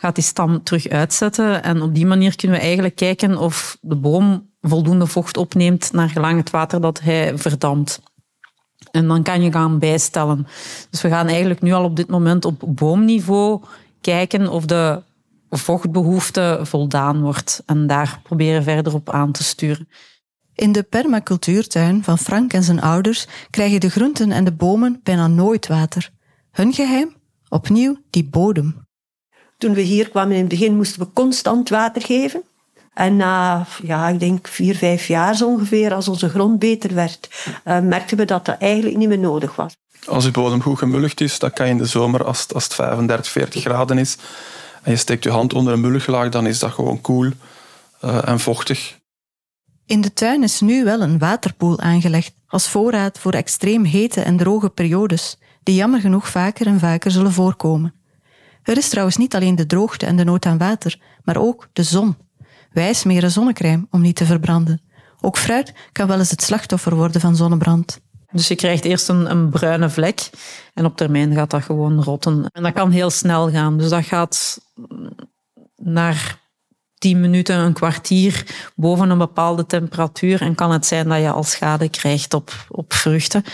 gaat 0.04 0.14
die 0.14 0.24
stam 0.24 0.62
terug 0.62 0.88
uitzetten. 0.88 1.62
En 1.62 1.82
op 1.82 1.94
die 1.94 2.06
manier 2.06 2.36
kunnen 2.36 2.56
we 2.56 2.62
eigenlijk 2.62 2.96
kijken 2.96 3.38
of 3.38 3.78
de 3.80 3.96
boom 3.96 4.50
voldoende 4.60 5.06
vocht 5.06 5.36
opneemt 5.36 5.92
naar 5.92 6.08
gelang 6.08 6.38
het 6.38 6.50
water 6.50 6.80
dat 6.80 7.00
hij 7.00 7.38
verdampt. 7.38 8.00
En 8.90 9.08
dan 9.08 9.22
kan 9.22 9.42
je 9.42 9.52
gaan 9.52 9.78
bijstellen. 9.78 10.46
Dus 10.90 11.02
we 11.02 11.08
gaan 11.08 11.28
eigenlijk 11.28 11.62
nu 11.62 11.72
al 11.72 11.84
op 11.84 11.96
dit 11.96 12.08
moment 12.08 12.44
op 12.44 12.62
boomniveau 12.66 13.62
kijken 14.00 14.48
of 14.48 14.64
de 14.64 15.02
vochtbehoefte 15.50 16.60
voldaan 16.62 17.20
wordt. 17.20 17.62
En 17.66 17.86
daar 17.86 18.20
proberen 18.22 18.62
verder 18.62 18.94
op 18.94 19.10
aan 19.10 19.32
te 19.32 19.44
sturen. 19.44 19.88
In 20.54 20.72
de 20.72 20.82
permacultuurtuin 20.82 22.04
van 22.04 22.18
Frank 22.18 22.52
en 22.52 22.62
zijn 22.62 22.80
ouders 22.80 23.26
krijgen 23.50 23.80
de 23.80 23.90
groenten 23.90 24.32
en 24.32 24.44
de 24.44 24.52
bomen 24.52 25.00
bijna 25.02 25.26
nooit 25.26 25.66
water. 25.66 26.10
Hun 26.50 26.72
geheim? 26.72 27.14
Opnieuw 27.48 27.96
die 28.10 28.24
bodem. 28.24 28.83
Toen 29.64 29.74
we 29.74 29.80
hier 29.80 30.08
kwamen 30.08 30.32
in 30.32 30.40
het 30.40 30.48
begin 30.48 30.76
moesten 30.76 31.00
we 31.00 31.08
constant 31.12 31.68
water 31.68 32.02
geven. 32.02 32.42
En 32.94 33.16
na, 33.16 33.66
ja, 33.82 34.08
ik 34.08 34.20
denk 34.20 34.48
vier, 34.48 34.76
vijf 34.76 35.06
jaar 35.06 35.36
zo 35.36 35.46
ongeveer, 35.46 35.94
als 35.94 36.08
onze 36.08 36.28
grond 36.28 36.58
beter 36.58 36.94
werd, 36.94 37.28
uh, 37.64 37.80
merkten 37.80 38.16
we 38.16 38.24
dat 38.24 38.44
dat 38.44 38.58
eigenlijk 38.58 38.96
niet 38.96 39.08
meer 39.08 39.18
nodig 39.18 39.56
was. 39.56 39.76
Als 40.06 40.24
je 40.24 40.30
bodem 40.30 40.62
goed 40.62 40.78
gemulligd 40.78 41.20
is, 41.20 41.38
dan 41.38 41.52
kan 41.52 41.66
je 41.66 41.72
in 41.72 41.78
de 41.78 41.86
zomer, 41.86 42.24
als 42.24 42.42
het, 42.42 42.54
als 42.54 42.64
het 42.64 42.74
35, 42.74 43.32
40 43.32 43.62
graden 43.62 43.98
is, 43.98 44.16
en 44.82 44.90
je 44.90 44.96
steekt 44.96 45.24
je 45.24 45.30
hand 45.30 45.54
onder 45.54 45.72
een 45.72 45.80
mulliglaag, 45.80 46.28
dan 46.28 46.46
is 46.46 46.58
dat 46.58 46.72
gewoon 46.72 47.00
koel 47.00 47.30
uh, 48.04 48.28
en 48.28 48.40
vochtig. 48.40 48.98
In 49.86 50.00
de 50.00 50.12
tuin 50.12 50.42
is 50.42 50.60
nu 50.60 50.84
wel 50.84 51.00
een 51.00 51.18
waterpoel 51.18 51.80
aangelegd, 51.80 52.32
als 52.46 52.68
voorraad 52.68 53.18
voor 53.18 53.32
extreem 53.32 53.84
hete 53.84 54.20
en 54.20 54.36
droge 54.36 54.68
periodes, 54.68 55.38
die 55.62 55.74
jammer 55.74 56.00
genoeg 56.00 56.28
vaker 56.28 56.66
en 56.66 56.78
vaker 56.78 57.10
zullen 57.10 57.32
voorkomen. 57.32 57.94
Er 58.64 58.76
is 58.76 58.88
trouwens 58.88 59.16
niet 59.16 59.34
alleen 59.34 59.56
de 59.56 59.66
droogte 59.66 60.06
en 60.06 60.16
de 60.16 60.24
nood 60.24 60.46
aan 60.46 60.58
water, 60.58 60.98
maar 61.22 61.36
ook 61.36 61.68
de 61.72 61.82
zon. 61.82 62.16
Wij 62.72 62.92
smeren 62.92 63.30
zonnecrème 63.30 63.86
om 63.90 64.00
niet 64.00 64.16
te 64.16 64.24
verbranden. 64.24 64.82
Ook 65.20 65.38
fruit 65.38 65.72
kan 65.92 66.08
wel 66.08 66.18
eens 66.18 66.30
het 66.30 66.42
slachtoffer 66.42 66.94
worden 66.94 67.20
van 67.20 67.36
zonnebrand. 67.36 68.00
Dus 68.30 68.48
je 68.48 68.54
krijgt 68.54 68.84
eerst 68.84 69.08
een, 69.08 69.30
een, 69.30 69.50
bruine 69.50 69.90
vlek 69.90 70.30
en 70.74 70.84
op 70.84 70.96
termijn 70.96 71.34
gaat 71.34 71.50
dat 71.50 71.62
gewoon 71.62 72.02
rotten. 72.02 72.46
En 72.52 72.62
dat 72.62 72.72
kan 72.72 72.90
heel 72.90 73.10
snel 73.10 73.50
gaan. 73.50 73.78
Dus 73.78 73.88
dat 73.88 74.04
gaat 74.04 74.60
naar 75.76 76.40
tien 76.98 77.20
minuten, 77.20 77.56
een 77.56 77.72
kwartier 77.72 78.46
boven 78.76 79.10
een 79.10 79.18
bepaalde 79.18 79.66
temperatuur. 79.66 80.40
En 80.40 80.54
kan 80.54 80.70
het 80.70 80.86
zijn 80.86 81.08
dat 81.08 81.20
je 81.20 81.30
al 81.30 81.42
schade 81.42 81.88
krijgt 81.88 82.34
op, 82.34 82.66
op 82.68 82.92
vruchten. 82.92 83.44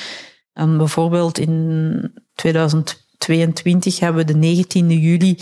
En 0.53 0.79
bijvoorbeeld 0.79 1.39
in 1.39 2.13
2000 2.35 3.09
2022 3.21 4.01
hebben 4.01 4.27
we 4.27 4.39
de 4.39 4.65
19e 4.65 5.01
juli 5.01 5.39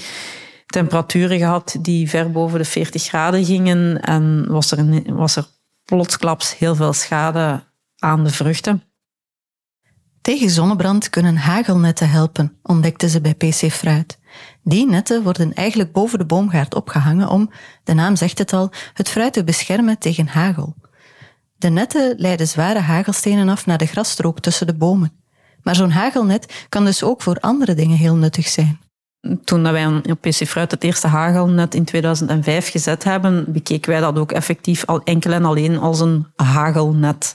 temperaturen 0.66 1.38
gehad 1.38 1.76
die 1.80 2.08
ver 2.08 2.30
boven 2.30 2.58
de 2.58 2.64
40 2.64 3.02
graden 3.02 3.44
gingen 3.44 4.00
en 4.00 4.44
was 4.48 4.70
er, 4.70 5.14
was 5.14 5.36
er 5.36 5.46
plotsklaps 5.84 6.58
heel 6.58 6.74
veel 6.74 6.92
schade 6.92 7.64
aan 7.98 8.24
de 8.24 8.30
vruchten. 8.30 8.82
Tegen 10.20 10.50
zonnebrand 10.50 11.10
kunnen 11.10 11.36
hagelnetten 11.36 12.10
helpen, 12.10 12.58
ontdekten 12.62 13.08
ze 13.08 13.20
bij 13.20 13.34
PC 13.34 13.72
Fruit. 13.72 14.18
Die 14.62 14.86
netten 14.86 15.22
worden 15.22 15.54
eigenlijk 15.54 15.92
boven 15.92 16.18
de 16.18 16.26
boomgaard 16.26 16.74
opgehangen 16.74 17.28
om, 17.28 17.50
de 17.84 17.94
naam 17.94 18.16
zegt 18.16 18.38
het 18.38 18.52
al, 18.52 18.70
het 18.92 19.08
fruit 19.08 19.32
te 19.32 19.44
beschermen 19.44 19.98
tegen 19.98 20.26
hagel. 20.26 20.74
De 21.56 21.68
netten 21.68 22.14
leiden 22.18 22.48
zware 22.48 22.78
hagelstenen 22.78 23.48
af 23.48 23.66
naar 23.66 23.78
de 23.78 23.86
grasstrook 23.86 24.40
tussen 24.40 24.66
de 24.66 24.74
bomen. 24.74 25.17
Maar 25.62 25.74
zo'n 25.74 25.90
hagelnet 25.90 26.66
kan 26.68 26.84
dus 26.84 27.02
ook 27.02 27.22
voor 27.22 27.36
andere 27.40 27.74
dingen 27.74 27.96
heel 27.96 28.16
nuttig 28.16 28.48
zijn. 28.48 28.80
Toen 29.44 29.62
wij 29.62 29.86
op 29.86 30.20
PC 30.20 30.34
Fruit 30.46 30.70
het 30.70 30.84
eerste 30.84 31.06
hagelnet 31.06 31.74
in 31.74 31.84
2005 31.84 32.70
gezet 32.70 33.04
hebben, 33.04 33.52
bekeken 33.52 33.90
wij 33.90 34.00
dat 34.00 34.18
ook 34.18 34.32
effectief 34.32 34.84
al 34.86 35.02
enkel 35.04 35.32
en 35.32 35.44
alleen 35.44 35.78
als 35.78 36.00
een 36.00 36.26
hagelnet. 36.36 37.34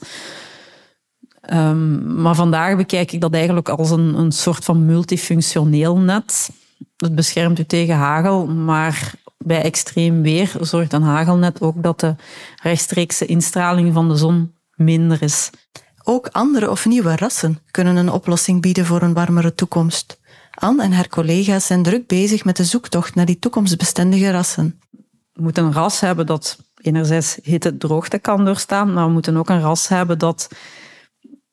Um, 1.54 2.22
maar 2.22 2.36
vandaag 2.36 2.76
bekijk 2.76 3.12
ik 3.12 3.22
dat 3.22 3.34
eigenlijk 3.34 3.70
als 3.70 3.90
een, 3.90 4.18
een 4.18 4.32
soort 4.32 4.64
van 4.64 4.86
multifunctioneel 4.86 5.98
net. 5.98 6.50
Het 6.98 7.16
beschermt 7.16 7.60
u 7.60 7.66
tegen 7.66 7.96
hagel, 7.96 8.48
maar 8.48 9.14
bij 9.38 9.62
extreem 9.62 10.22
weer 10.22 10.52
zorgt 10.60 10.94
een 10.94 11.02
hagelnet 11.02 11.62
ook 11.62 11.84
dat 11.84 12.00
de 12.00 12.16
rechtstreekse 12.62 13.26
instraling 13.26 13.94
van 13.94 14.10
de 14.10 14.16
zon 14.16 14.54
minder 14.76 15.22
is. 15.22 15.50
Ook 16.04 16.28
andere 16.32 16.70
of 16.70 16.86
nieuwe 16.86 17.16
rassen 17.16 17.60
kunnen 17.72 17.96
een 17.96 18.12
oplossing 18.12 18.62
bieden 18.62 18.86
voor 18.86 19.02
een 19.02 19.14
warmere 19.14 19.56
toekomst. 19.56 20.20
Anne 20.52 20.84
en 20.84 20.92
haar 20.92 21.08
collega's 21.08 21.66
zijn 21.66 21.84
druk 21.84 22.08
bezig 22.08 22.46
met 22.46 22.58
de 22.58 22.64
zoektocht 22.64 23.16
naar 23.16 23.26
die 23.26 23.40
toekomstbestendige 23.40 24.32
rassen. 24.32 24.80
We 25.34 25.42
moeten 25.42 25.64
een 25.64 25.74
ras 25.74 26.00
hebben 26.00 26.26
dat 26.26 26.58
enerzijds 26.82 27.38
hitte 27.44 27.78
droogte 27.78 28.20
kan 28.20 28.46
doorstaan, 28.46 28.94
maar 28.94 29.06
we 29.06 29.12
moeten 29.12 29.38
ook 29.38 29.50
een 29.50 29.62
ras 29.62 29.88
hebben 29.88 30.20
dat 30.20 30.48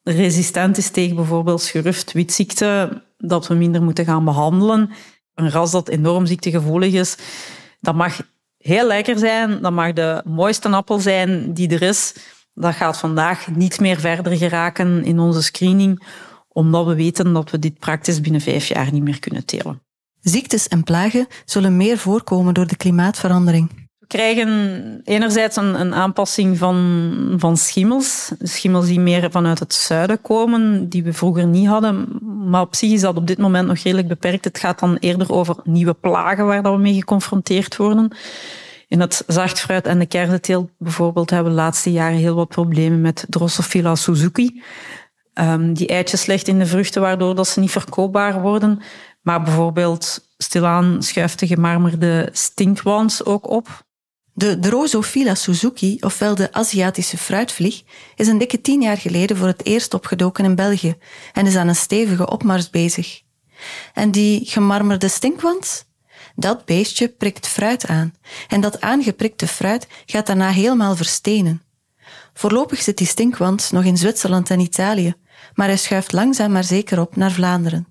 resistent 0.03 0.77
is 0.77 0.91
tegen 0.91 1.17
bijvoorbeeld 1.17 1.63
schurft, 1.63 2.13
witziekte, 2.13 3.03
dat 3.19 3.47
we 3.47 3.55
minder 3.55 3.83
moeten 3.83 4.05
gaan 4.05 4.25
behandelen. 4.25 4.91
Een 5.35 5.51
ras 5.51 5.71
dat 5.71 5.89
enorm 5.89 6.27
ziektegevoelig 6.27 6.93
is, 6.93 7.17
dat 7.81 7.95
mag 7.95 8.21
heel 8.59 8.87
lekker 8.87 9.19
zijn, 9.19 9.63
dat 9.63 9.73
mag 9.73 9.93
de 9.93 10.23
mooiste 10.25 10.69
appel 10.69 10.99
zijn 10.99 11.55
die 11.55 11.69
er 11.69 11.83
is. 11.83 12.15
Dat 12.61 12.75
gaat 12.75 12.99
vandaag 12.99 13.51
niet 13.51 13.81
meer 13.81 14.01
verder 14.01 14.37
geraken 14.37 15.05
in 15.05 15.19
onze 15.19 15.43
screening, 15.43 16.03
omdat 16.49 16.87
we 16.87 16.95
weten 16.95 17.33
dat 17.33 17.51
we 17.51 17.59
dit 17.59 17.79
praktisch 17.79 18.21
binnen 18.21 18.41
vijf 18.41 18.67
jaar 18.67 18.93
niet 18.93 19.03
meer 19.03 19.19
kunnen 19.19 19.45
telen. 19.45 19.83
Ziektes 20.21 20.69
en 20.69 20.83
plagen 20.83 21.27
zullen 21.45 21.77
meer 21.77 21.99
voorkomen 21.99 22.55
door 22.55 22.67
de 22.67 22.77
klimaatverandering 22.77 23.81
krijgen 24.11 25.01
enerzijds 25.05 25.57
een, 25.57 25.81
een, 25.81 25.95
aanpassing 25.95 26.59
van, 26.59 27.35
van 27.37 27.57
schimmels. 27.57 28.33
Schimmels 28.43 28.87
die 28.87 29.01
meer 29.01 29.31
vanuit 29.31 29.59
het 29.59 29.75
zuiden 29.75 30.21
komen, 30.21 30.89
die 30.89 31.03
we 31.03 31.13
vroeger 31.13 31.47
niet 31.47 31.67
hadden. 31.67 32.09
Maar 32.51 32.61
op 32.61 32.75
zich 32.75 32.91
is 32.91 33.01
dat 33.01 33.17
op 33.17 33.27
dit 33.27 33.39
moment 33.39 33.67
nog 33.67 33.79
redelijk 33.79 34.09
beperkt. 34.09 34.45
Het 34.45 34.59
gaat 34.59 34.79
dan 34.79 34.97
eerder 34.97 35.33
over 35.33 35.57
nieuwe 35.65 35.95
plagen 35.95 36.47
waar 36.47 36.63
dat 36.63 36.75
we 36.75 36.81
mee 36.81 36.95
geconfronteerd 36.95 37.77
worden. 37.77 38.11
In 38.91 39.01
het 39.01 39.25
zachtfruit 39.27 39.87
en 39.87 39.99
de 39.99 40.07
kersenteelt 40.07 40.71
bijvoorbeeld 40.79 41.31
hebben 41.31 41.53
we 41.53 41.57
de 41.57 41.63
laatste 41.63 41.93
jaren 41.93 42.19
heel 42.19 42.35
wat 42.35 42.49
problemen 42.49 43.01
met 43.01 43.25
Drosophila 43.29 43.95
suzuki. 43.95 44.63
Um, 45.35 45.75
die 45.75 45.87
eitjes 45.87 46.27
legt 46.27 46.49
in 46.49 46.59
de 46.59 46.67
vruchten, 46.67 47.01
waardoor 47.01 47.35
dat 47.35 47.49
ze 47.49 47.61
niet 47.61 47.71
verkoopbaar 47.71 48.41
worden. 48.41 48.81
Maar 49.23 49.43
bijvoorbeeld 49.43 50.29
stilaan 50.37 51.03
schuift 51.03 51.39
de 51.39 51.47
gemarmerde 51.47 52.29
stinkwans 52.33 53.25
ook 53.25 53.49
op. 53.49 53.85
De 54.33 54.59
Drosophila 54.59 55.35
suzuki, 55.35 55.97
ofwel 56.01 56.35
de 56.35 56.53
Aziatische 56.53 57.19
fruitvlieg, 57.19 57.83
is 58.15 58.27
een 58.27 58.39
dikke 58.39 58.61
tien 58.61 58.83
jaar 58.83 58.99
geleden 58.99 59.37
voor 59.37 59.47
het 59.47 59.65
eerst 59.65 59.95
opgedoken 59.95 60.45
in 60.45 60.55
België 60.55 60.97
en 61.33 61.47
is 61.47 61.57
aan 61.57 61.69
een 61.69 61.77
stevige 61.77 62.31
opmars 62.31 62.71
bezig. 62.71 63.23
En 63.95 64.11
die 64.11 64.47
gemarmerde 64.47 65.09
stinkwans? 65.09 65.85
Dat 66.41 66.65
beestje 66.65 67.09
prikt 67.09 67.47
fruit 67.47 67.87
aan 67.87 68.15
en 68.49 68.61
dat 68.61 68.81
aangeprikte 68.81 69.47
fruit 69.47 69.87
gaat 70.07 70.27
daarna 70.27 70.49
helemaal 70.49 70.97
verstenen. 70.97 71.63
Voorlopig 72.35 72.81
zit 72.83 72.99
die 72.99 73.07
stinkwans 73.07 73.71
nog 73.71 73.85
in 73.85 73.97
Zwitserland 73.97 74.51
en 74.51 74.61
Italië, 74.61 75.15
maar 75.55 75.67
hij 75.67 75.77
schuift 75.77 76.13
langzaam 76.13 76.53
maar 76.53 76.65
zeker 76.65 77.01
op 77.01 77.17
naar 77.17 77.31
Vlaanderen. 77.31 77.87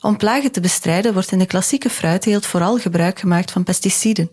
Om 0.00 0.16
plagen 0.16 0.52
te 0.52 0.60
bestrijden 0.60 1.12
wordt 1.12 1.32
in 1.32 1.38
de 1.38 1.46
klassieke 1.46 1.90
fruitteelt 1.90 2.46
vooral 2.46 2.78
gebruik 2.78 3.18
gemaakt 3.18 3.50
van 3.50 3.64
pesticiden, 3.64 4.30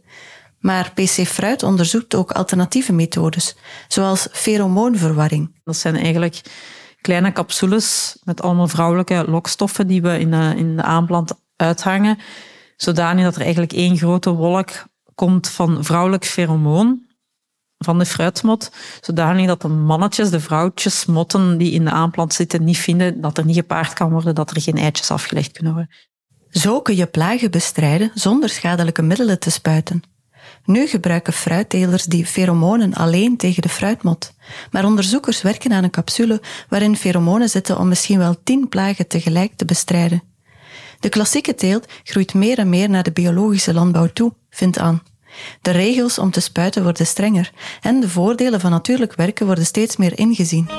maar 0.60 0.92
PC 0.94 1.28
Fruit 1.28 1.64
onderzoekt 1.64 2.16
ook 2.16 2.32
alternatieve 2.32 2.94
methodes, 2.94 3.56
zoals 3.88 4.28
feromoonverwarring. 4.32 5.60
Dat 5.64 5.78
zijn 5.78 5.96
eigenlijk 5.96 6.42
kleine 7.02 7.32
capsules 7.32 8.18
met 8.24 8.42
allemaal 8.42 8.68
vrouwelijke 8.68 9.26
lokstoffen 9.28 9.88
die 9.88 10.02
we 10.02 10.20
in 10.20 10.32
de, 10.32 10.54
in 10.56 10.76
de 10.76 10.84
aanplant 10.84 11.34
uithangen, 11.56 12.18
zodanig 12.82 13.24
dat 13.24 13.36
er 13.36 13.42
eigenlijk 13.42 13.74
één 13.74 13.98
grote 13.98 14.30
wolk 14.30 14.70
komt 15.16 15.50
van 15.50 15.84
vrouwelijk 15.84 16.26
feromoon 16.26 17.08
van 17.78 18.00
de 18.00 18.06
fruitmot, 18.06 18.72
zodanig 19.02 19.48
dat 19.48 19.62
de 19.62 19.68
mannetjes, 19.68 20.30
de 20.30 20.40
vrouwtjes, 20.40 21.06
motten 21.06 21.58
die 21.58 21.72
in 21.72 21.86
de 21.86 21.92
aanplant 21.92 22.34
zitten, 22.34 22.64
niet 22.64 22.78
vinden 22.78 23.22
dat 23.22 23.38
er 23.38 23.46
niet 23.46 23.56
gepaard 23.56 23.94
kan 23.94 24.12
worden, 24.12 24.36
dat 24.36 24.52
er 24.52 24.62
geen 24.62 24.78
eitjes 24.78 25.12
afgelegd 25.12 25.52
kunnen 25.52 25.74
worden. 25.74 25.96
Zo 26.50 26.82
kun 26.82 26.96
je 26.96 27.06
plagen 27.06 27.52
bestrijden 27.52 28.12
zonder 28.14 28.50
schadelijke 28.50 29.02
middelen 29.02 29.40
te 29.40 29.52
spuiten. 29.52 30.02
Nu 30.66 30.88
gebruiken 30.88 31.34
fruittelers 31.34 32.04
die 32.04 32.26
feromonen 32.26 32.94
alleen 32.94 33.38
tegen 33.38 33.62
de 33.62 33.70
fruitmot. 33.70 34.34
Maar 34.72 34.86
onderzoekers 34.86 35.42
werken 35.42 35.72
aan 35.72 35.84
een 35.84 35.90
capsule 35.90 36.42
waarin 36.70 36.96
feromonen 36.96 37.50
zitten 37.50 37.78
om 37.78 37.88
misschien 37.88 38.18
wel 38.18 38.36
tien 38.44 38.70
plagen 38.70 39.08
tegelijk 39.08 39.54
te 39.56 39.66
bestrijden. 39.66 40.29
De 41.00 41.10
klassieke 41.10 41.56
teelt 41.56 41.88
groeit 42.04 42.34
meer 42.34 42.58
en 42.58 42.70
meer 42.70 42.90
naar 42.90 43.04
de 43.04 43.12
biologische 43.12 43.74
landbouw 43.74 44.08
toe, 44.08 44.34
vindt 44.50 44.78
Anne. 44.78 45.02
De 45.62 45.72
regels 45.72 46.20
om 46.20 46.32
te 46.32 46.40
spuiten 46.40 46.84
worden 46.84 47.06
strenger 47.06 47.52
en 47.82 48.00
de 48.00 48.10
voordelen 48.10 48.60
van 48.60 48.72
natuurlijk 48.72 49.16
werken 49.16 49.46
worden 49.46 49.66
steeds 49.66 49.98
meer 49.98 50.18
ingezien. 50.18 50.70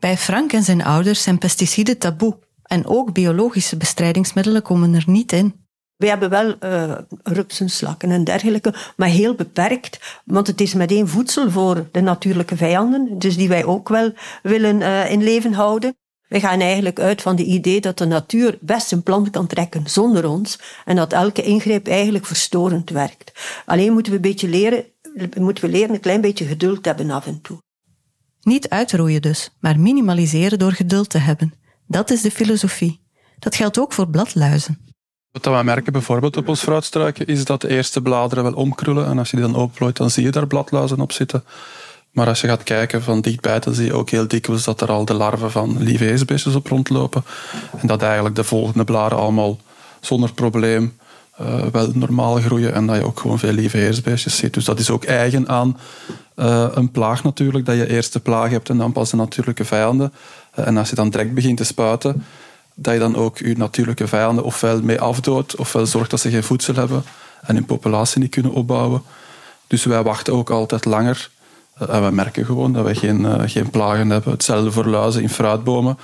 Bij 0.00 0.16
Frank 0.16 0.52
en 0.52 0.62
zijn 0.62 0.84
ouders 0.84 1.22
zijn 1.22 1.38
pesticiden 1.38 1.98
taboe 1.98 2.38
en 2.62 2.86
ook 2.86 3.12
biologische 3.12 3.76
bestrijdingsmiddelen 3.76 4.62
komen 4.62 4.94
er 4.94 5.04
niet 5.06 5.32
in. 5.32 5.59
We 6.00 6.08
hebben 6.08 6.30
wel 6.30 6.54
uh, 6.64 6.94
rupsen, 7.22 7.68
slakken 7.68 8.10
en 8.10 8.24
dergelijke, 8.24 8.74
maar 8.96 9.08
heel 9.08 9.34
beperkt, 9.34 10.20
want 10.24 10.46
het 10.46 10.60
is 10.60 10.74
meteen 10.74 11.08
voedsel 11.08 11.50
voor 11.50 11.88
de 11.92 12.00
natuurlijke 12.00 12.56
vijanden, 12.56 13.18
dus 13.18 13.36
die 13.36 13.48
wij 13.48 13.64
ook 13.64 13.88
wel 13.88 14.12
willen 14.42 14.80
uh, 14.80 15.10
in 15.10 15.22
leven 15.22 15.52
houden. 15.52 15.96
We 16.28 16.40
gaan 16.40 16.60
eigenlijk 16.60 17.00
uit 17.00 17.22
van 17.22 17.36
het 17.36 17.46
idee 17.46 17.80
dat 17.80 17.98
de 17.98 18.04
natuur 18.04 18.58
best 18.60 18.92
een 18.92 19.02
plan 19.02 19.30
kan 19.30 19.46
trekken 19.46 19.90
zonder 19.90 20.28
ons 20.28 20.58
en 20.84 20.96
dat 20.96 21.12
elke 21.12 21.42
ingreep 21.42 21.86
eigenlijk 21.86 22.26
verstorend 22.26 22.90
werkt. 22.90 23.32
Alleen 23.66 23.92
moeten 23.92 24.12
we 24.12 24.18
een 24.18 24.24
beetje 24.24 24.48
leren, 24.48 24.84
moeten 25.38 25.64
we 25.64 25.70
leren 25.70 25.94
een 25.94 26.00
klein 26.00 26.20
beetje 26.20 26.44
geduld 26.44 26.84
hebben 26.84 27.10
af 27.10 27.26
en 27.26 27.40
toe. 27.40 27.62
Niet 28.40 28.68
uitroeien 28.68 29.22
dus, 29.22 29.56
maar 29.60 29.80
minimaliseren 29.80 30.58
door 30.58 30.72
geduld 30.72 31.10
te 31.10 31.18
hebben. 31.18 31.52
Dat 31.86 32.10
is 32.10 32.20
de 32.20 32.30
filosofie. 32.30 33.00
Dat 33.38 33.54
geldt 33.54 33.78
ook 33.78 33.92
voor 33.92 34.08
bladluizen. 34.08 34.89
Wat 35.32 35.44
we 35.44 35.62
merken 35.64 35.92
bijvoorbeeld 35.92 36.36
op 36.36 36.48
ons 36.48 36.62
fruitstruiken 36.62 37.26
is 37.26 37.44
dat 37.44 37.60
de 37.60 37.68
eerste 37.68 38.02
bladeren 38.02 38.44
wel 38.44 38.52
omkrullen 38.52 39.06
en 39.06 39.18
als 39.18 39.30
je 39.30 39.36
die 39.36 39.46
dan 39.46 39.56
openplooit 39.56 39.96
dan 39.96 40.10
zie 40.10 40.24
je 40.24 40.30
daar 40.30 40.46
bladluizen 40.46 41.00
op 41.00 41.12
zitten. 41.12 41.44
Maar 42.10 42.26
als 42.26 42.40
je 42.40 42.46
gaat 42.46 42.62
kijken 42.62 43.02
van 43.02 43.20
dichtbij, 43.20 43.58
dan 43.58 43.74
zie 43.74 43.84
je 43.84 43.94
ook 43.94 44.10
heel 44.10 44.28
dikwijls 44.28 44.64
dat 44.64 44.80
er 44.80 44.90
al 44.90 45.04
de 45.04 45.14
larven 45.14 45.50
van 45.50 45.82
lieve 45.82 46.54
op 46.54 46.66
rondlopen. 46.66 47.24
En 47.76 47.86
dat 47.86 48.02
eigenlijk 48.02 48.34
de 48.34 48.44
volgende 48.44 48.84
blaren 48.84 49.18
allemaal 49.18 49.58
zonder 50.00 50.32
probleem 50.32 50.98
uh, 51.40 51.66
wel 51.72 51.90
normaal 51.94 52.36
groeien 52.36 52.74
en 52.74 52.86
dat 52.86 52.96
je 52.96 53.04
ook 53.04 53.20
gewoon 53.20 53.38
veel 53.38 53.52
lieve 53.52 54.12
ziet. 54.14 54.54
Dus 54.54 54.64
dat 54.64 54.78
is 54.78 54.90
ook 54.90 55.04
eigen 55.04 55.48
aan 55.48 55.78
uh, 56.36 56.66
een 56.74 56.90
plaag 56.90 57.24
natuurlijk, 57.24 57.66
dat 57.66 57.76
je 57.76 57.90
eerst 57.90 58.12
de 58.12 58.20
plaag 58.20 58.50
hebt 58.50 58.68
en 58.68 58.78
dan 58.78 58.92
pas 58.92 59.10
de 59.10 59.16
natuurlijke 59.16 59.64
vijanden. 59.64 60.12
Uh, 60.58 60.66
en 60.66 60.76
als 60.76 60.88
je 60.88 60.94
dan 60.94 61.10
direct 61.10 61.34
begint 61.34 61.56
te 61.56 61.64
spuiten, 61.64 62.24
dat 62.74 62.94
je 62.94 63.00
dan 63.00 63.16
ook 63.16 63.38
je 63.38 63.56
natuurlijke 63.56 64.06
vijanden 64.06 64.44
ofwel 64.44 64.82
mee 64.82 65.00
afdoodt, 65.00 65.56
ofwel 65.56 65.86
zorgt 65.86 66.10
dat 66.10 66.20
ze 66.20 66.30
geen 66.30 66.42
voedsel 66.42 66.74
hebben 66.74 67.04
en 67.42 67.54
hun 67.54 67.64
populatie 67.64 68.20
niet 68.20 68.30
kunnen 68.30 68.52
opbouwen. 68.52 69.02
Dus 69.66 69.84
wij 69.84 70.02
wachten 70.02 70.32
ook 70.32 70.50
altijd 70.50 70.84
langer. 70.84 71.30
en 71.74 72.04
we 72.04 72.10
merken 72.10 72.44
gewoon 72.44 72.72
dat 72.72 72.86
we 72.86 72.94
geen, 72.94 73.50
geen 73.50 73.70
plagen 73.70 74.10
hebben. 74.10 74.32
Hetzelfde 74.32 74.72
voor 74.72 74.86
luizen 74.86 75.22
in 75.22 75.30
fruitbomen. 75.30 75.98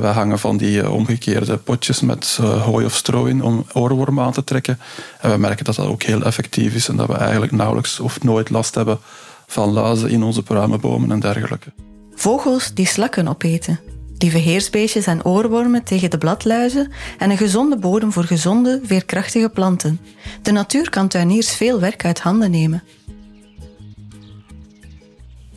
Wij 0.00 0.12
hangen 0.12 0.38
van 0.38 0.56
die 0.56 0.82
eh, 0.82 0.92
omgekeerde 0.92 1.56
potjes 1.56 2.00
met 2.00 2.38
eh, 2.40 2.62
hooi 2.62 2.84
of 2.84 2.94
stro 2.94 3.24
in 3.24 3.42
om 3.42 3.66
oorwormen 3.72 4.24
aan 4.24 4.32
te 4.32 4.44
trekken. 4.44 4.78
En 5.20 5.30
we 5.30 5.36
merken 5.36 5.64
dat 5.64 5.74
dat 5.74 5.86
ook 5.86 6.02
heel 6.02 6.22
effectief 6.22 6.74
is 6.74 6.88
en 6.88 6.96
dat 6.96 7.06
we 7.06 7.14
eigenlijk 7.14 7.52
nauwelijks 7.52 8.00
of 8.00 8.22
nooit 8.22 8.50
last 8.50 8.74
hebben 8.74 8.98
van 9.46 9.72
luizen 9.72 10.10
in 10.10 10.22
onze 10.22 10.42
pruimenbomen 10.42 11.10
en 11.10 11.20
dergelijke. 11.20 11.72
Vogels 12.14 12.74
die 12.74 12.86
slakken 12.86 13.28
opeten. 13.28 13.93
Lieve 14.18 14.38
heersbeestjes 14.38 15.06
en 15.06 15.24
oorwormen 15.24 15.82
tegen 15.82 16.10
de 16.10 16.18
bladluizen 16.18 16.92
en 17.18 17.30
een 17.30 17.36
gezonde 17.36 17.76
bodem 17.76 18.12
voor 18.12 18.24
gezonde, 18.24 18.80
veerkrachtige 18.82 19.48
planten. 19.48 20.00
De 20.42 20.52
natuur 20.52 20.90
kan 20.90 21.08
tuiniers 21.08 21.54
veel 21.54 21.80
werk 21.80 22.04
uit 22.04 22.20
handen 22.20 22.50
nemen. 22.50 22.82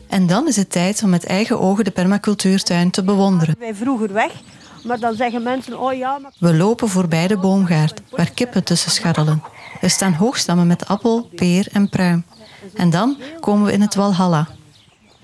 En 0.08 0.26
dan 0.26 0.48
is 0.48 0.56
het 0.56 0.70
tijd 0.70 1.02
om 1.02 1.10
met 1.10 1.24
eigen 1.24 1.60
ogen 1.60 1.84
de 1.84 1.90
permacultuurtuin 1.90 2.90
te 2.90 3.04
bewonderen. 3.04 3.54
Wij 3.58 3.74
vroeger 3.74 4.12
weg, 4.12 4.32
maar 4.84 4.98
dan 4.98 5.14
zeggen 5.14 5.42
mensen, 5.42 5.80
oh 5.80 5.92
ja, 5.92 6.18
maar... 6.18 6.32
We 6.38 6.54
lopen 6.54 6.88
voorbij 6.88 7.26
de 7.26 7.36
boomgaard, 7.36 8.00
waar 8.10 8.30
kippen 8.30 8.64
tussen 8.64 8.90
scharrelen. 8.90 9.42
Er 9.80 9.90
staan 9.90 10.12
hoogstammen 10.12 10.66
met 10.66 10.86
appel, 10.86 11.28
peer 11.34 11.68
en 11.72 11.88
pruim. 11.88 12.24
En 12.74 12.90
dan 12.90 13.16
komen 13.40 13.66
we 13.66 13.72
in 13.72 13.80
het 13.80 13.94
Walhalla. 13.94 14.48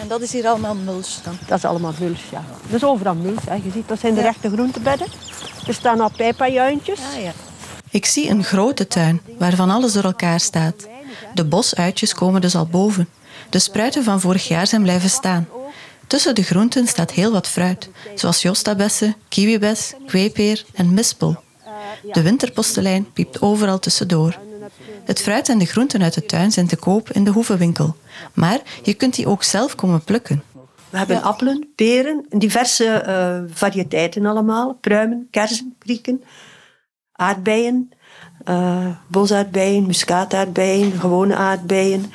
En 0.04 0.10
dat 0.10 0.20
is 0.20 0.32
hier 0.32 0.46
allemaal 0.46 0.74
mulch 0.74 1.22
dan? 1.22 1.38
Dat 1.46 1.58
is 1.58 1.64
allemaal 1.64 1.94
mulch, 1.98 2.30
ja. 2.30 2.44
Dat 2.66 2.82
is 2.82 2.84
overal 2.84 3.14
mulch, 3.14 3.44
hè. 3.44 3.54
Je 3.54 3.70
ziet, 3.72 3.88
dat 3.88 3.98
zijn 4.00 4.14
de 4.14 4.20
rechte 4.20 4.50
groentebedden. 4.50 5.06
Er 5.66 5.74
staan 5.74 6.00
al 6.00 6.10
pijpajuintjes. 6.16 6.98
Ah 7.14 7.22
ja. 7.22 7.32
Ik 7.90 8.06
zie 8.06 8.28
een 8.28 8.44
grote 8.44 8.86
tuin, 8.86 9.20
waarvan 9.38 9.70
alles 9.70 9.92
door 9.92 10.04
elkaar 10.04 10.40
staat. 10.40 10.88
De 11.34 11.44
bosuitjes 11.44 12.14
komen 12.14 12.40
dus 12.40 12.54
al 12.54 12.66
boven. 12.66 13.08
De 13.50 13.58
spruiten 13.58 14.04
van 14.04 14.20
vorig 14.20 14.48
jaar 14.48 14.66
zijn 14.66 14.82
blijven 14.82 15.10
staan. 15.10 15.48
Tussen 16.06 16.34
de 16.34 16.42
groenten 16.42 16.86
staat 16.86 17.10
heel 17.10 17.32
wat 17.32 17.48
fruit, 17.48 17.88
zoals 18.14 18.42
jostabessen, 18.42 19.16
kiwibes, 19.28 19.94
kweepeer 20.06 20.64
en 20.74 20.94
mispel. 20.94 21.42
De 22.12 22.22
winterpostelijn 22.22 23.12
piept 23.12 23.42
overal 23.42 23.78
tussendoor. 23.78 24.38
Het 25.04 25.20
fruit 25.20 25.48
en 25.48 25.58
de 25.58 25.64
groenten 25.64 26.02
uit 26.02 26.14
de 26.14 26.26
tuin 26.26 26.52
zijn 26.52 26.66
te 26.66 26.76
koop 26.76 27.10
in 27.10 27.24
de 27.24 27.30
hoevenwinkel. 27.30 27.96
Maar 28.34 28.60
je 28.82 28.94
kunt 28.94 29.14
die 29.14 29.26
ook 29.26 29.42
zelf 29.42 29.74
komen 29.74 30.04
plukken. 30.04 30.42
We 30.90 30.98
hebben 31.00 31.22
appelen, 31.22 31.68
peren, 31.74 32.26
diverse 32.30 32.84
eh, 32.84 33.38
variëteiten 33.52 34.26
allemaal. 34.26 34.78
Pruimen, 34.80 35.28
kersen, 35.30 35.74
krieken, 35.78 36.22
aardbeien, 37.12 37.90
eh 38.44 38.86
bosaardbeien, 39.06 39.86
muskaataardbeien, 39.86 40.92
gewone 41.00 41.34
aardbeien. 41.36 42.12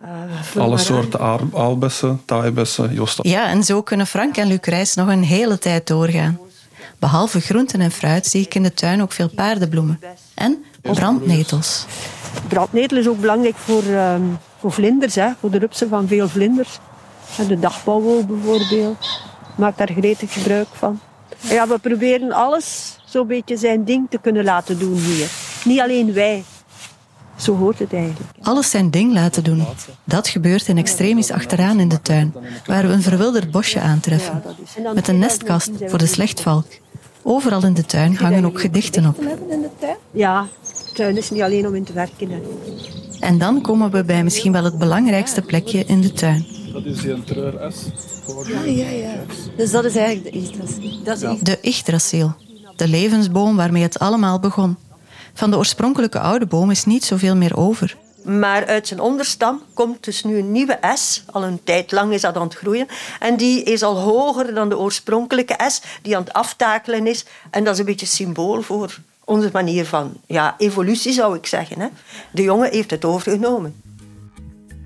eh, 0.00 0.62
Alle 0.62 0.78
soorten 0.78 1.20
aalbessen, 1.54 2.20
taaibessen, 2.24 2.94
josta. 2.94 3.22
Ja, 3.26 3.46
en 3.46 3.64
zo 3.64 3.82
kunnen 3.82 4.06
Frank 4.06 4.36
en 4.36 4.46
Luc 4.46 4.58
Rijs 4.62 4.94
nog 4.94 5.08
een 5.08 5.24
hele 5.24 5.58
tijd 5.58 5.86
doorgaan. 5.86 6.38
Behalve 6.98 7.40
groenten 7.40 7.80
en 7.80 7.90
fruit 7.90 8.26
zie 8.26 8.42
ik 8.42 8.54
in 8.54 8.62
de 8.62 8.74
tuin 8.74 9.02
ook 9.02 9.12
veel 9.12 9.28
paardenbloemen. 9.28 10.00
En 10.34 10.64
brandnetels. 10.92 11.86
Brandnetel 12.48 12.96
is 12.96 13.08
ook 13.08 13.20
belangrijk 13.20 13.56
voor, 13.56 13.82
ehm, 13.82 14.22
voor 14.58 14.72
vlinders, 14.72 15.14
hè, 15.14 15.28
voor 15.40 15.50
de 15.50 15.58
rupsen 15.58 15.88
van 15.88 16.08
veel 16.08 16.28
vlinders. 16.28 16.78
En 17.38 17.46
de 17.46 17.58
dagbouwwol 17.58 18.24
bijvoorbeeld. 18.24 18.96
Maakt 19.56 19.78
daar 19.78 19.90
gretig 19.96 20.32
gebruik 20.32 20.66
van. 20.72 21.00
En 21.48 21.54
ja, 21.54 21.68
we 21.68 21.78
proberen 21.78 22.32
alles 22.32 22.98
zo'n 23.04 23.26
beetje 23.26 23.56
zijn 23.56 23.84
ding 23.84 24.06
te 24.10 24.18
kunnen 24.18 24.44
laten 24.44 24.78
doen 24.78 24.94
hier. 24.94 25.30
Niet 25.64 25.80
alleen 25.80 26.12
wij. 26.12 26.44
Zo 27.36 27.56
hoort 27.56 27.78
het 27.78 27.92
eigenlijk. 27.92 28.30
Alles 28.42 28.70
zijn 28.70 28.90
ding 28.90 29.12
laten 29.12 29.44
doen. 29.44 29.64
Dat 30.04 30.28
gebeurt 30.28 30.68
in 30.68 30.78
extremis 30.78 31.30
achteraan 31.30 31.80
in 31.80 31.88
de 31.88 32.02
tuin, 32.02 32.34
waar 32.66 32.86
we 32.86 32.92
een 32.92 33.02
verwilderd 33.02 33.50
bosje 33.50 33.80
aantreffen. 33.80 34.42
Met 34.94 35.08
een 35.08 35.18
nestkast 35.18 35.70
voor 35.86 35.98
de 35.98 36.06
slechtvalk. 36.06 36.66
Overal 37.22 37.64
in 37.64 37.74
de 37.74 37.84
tuin 37.84 38.16
hangen 38.16 38.44
ook 38.44 38.60
gedichten 38.60 39.06
op. 39.06 39.16
We 39.16 39.28
hebben 39.28 39.50
in 39.50 39.60
de 39.60 39.70
tuin? 39.78 39.96
Ja, 40.10 40.46
tuin 40.94 41.16
is 41.16 41.30
niet 41.30 41.42
alleen 41.42 41.66
om 41.66 41.74
in 41.74 41.84
te 41.84 41.92
werken. 41.92 42.30
Hè. 42.30 42.40
En 43.20 43.38
dan 43.38 43.60
komen 43.60 43.90
we 43.90 44.04
bij 44.04 44.24
misschien 44.24 44.52
wel 44.52 44.64
het 44.64 44.78
belangrijkste 44.78 45.42
plekje 45.42 45.84
in 45.84 46.00
de 46.00 46.12
tuin. 46.12 46.46
Dat 46.72 46.84
is 46.84 47.00
die 47.00 47.12
een 47.12 47.24
treur 47.24 47.72
S. 47.72 47.76
Ah 48.28 48.76
ja, 48.76 48.88
ja. 48.88 49.14
Dus 49.56 49.70
dat 49.70 49.84
is 49.84 49.96
eigenlijk 49.96 50.34
de 50.34 50.40
Yggdrasil. 50.40 51.02
Dat 51.04 51.22
is 51.22 51.40
De 51.40 51.58
Yggdrasil, 51.62 52.34
de 52.76 52.88
levensboom 52.88 53.56
waarmee 53.56 53.82
het 53.82 53.98
allemaal 53.98 54.40
begon. 54.40 54.76
Van 55.34 55.50
de 55.50 55.56
oorspronkelijke 55.56 56.18
oude 56.18 56.46
boom 56.46 56.70
is 56.70 56.84
niet 56.84 57.04
zoveel 57.04 57.36
meer 57.36 57.56
over. 57.56 57.96
Maar 58.24 58.66
uit 58.66 58.88
zijn 58.88 59.00
onderstam 59.00 59.62
komt 59.74 60.04
dus 60.04 60.24
nu 60.24 60.38
een 60.38 60.52
nieuwe 60.52 60.78
S. 60.94 61.24
Al 61.30 61.44
een 61.44 61.60
tijd 61.64 61.92
lang 61.92 62.12
is 62.12 62.20
dat 62.20 62.36
aan 62.36 62.42
het 62.42 62.54
groeien. 62.54 62.86
En 63.20 63.36
die 63.36 63.62
is 63.62 63.82
al 63.82 63.98
hoger 63.98 64.54
dan 64.54 64.68
de 64.68 64.78
oorspronkelijke 64.78 65.56
S, 65.66 65.82
die 66.02 66.16
aan 66.16 66.22
het 66.22 66.32
aftakelen 66.32 67.06
is. 67.06 67.24
En 67.50 67.64
dat 67.64 67.72
is 67.72 67.78
een 67.78 67.84
beetje 67.84 68.06
symbool 68.06 68.62
voor 68.62 68.98
onze 69.24 69.50
manier 69.52 69.86
van 69.86 70.12
ja, 70.26 70.54
evolutie, 70.58 71.12
zou 71.12 71.36
ik 71.36 71.46
zeggen. 71.46 71.80
Hè. 71.80 71.88
De 72.32 72.42
jongen 72.42 72.70
heeft 72.70 72.90
het 72.90 73.04
overgenomen. 73.04 73.74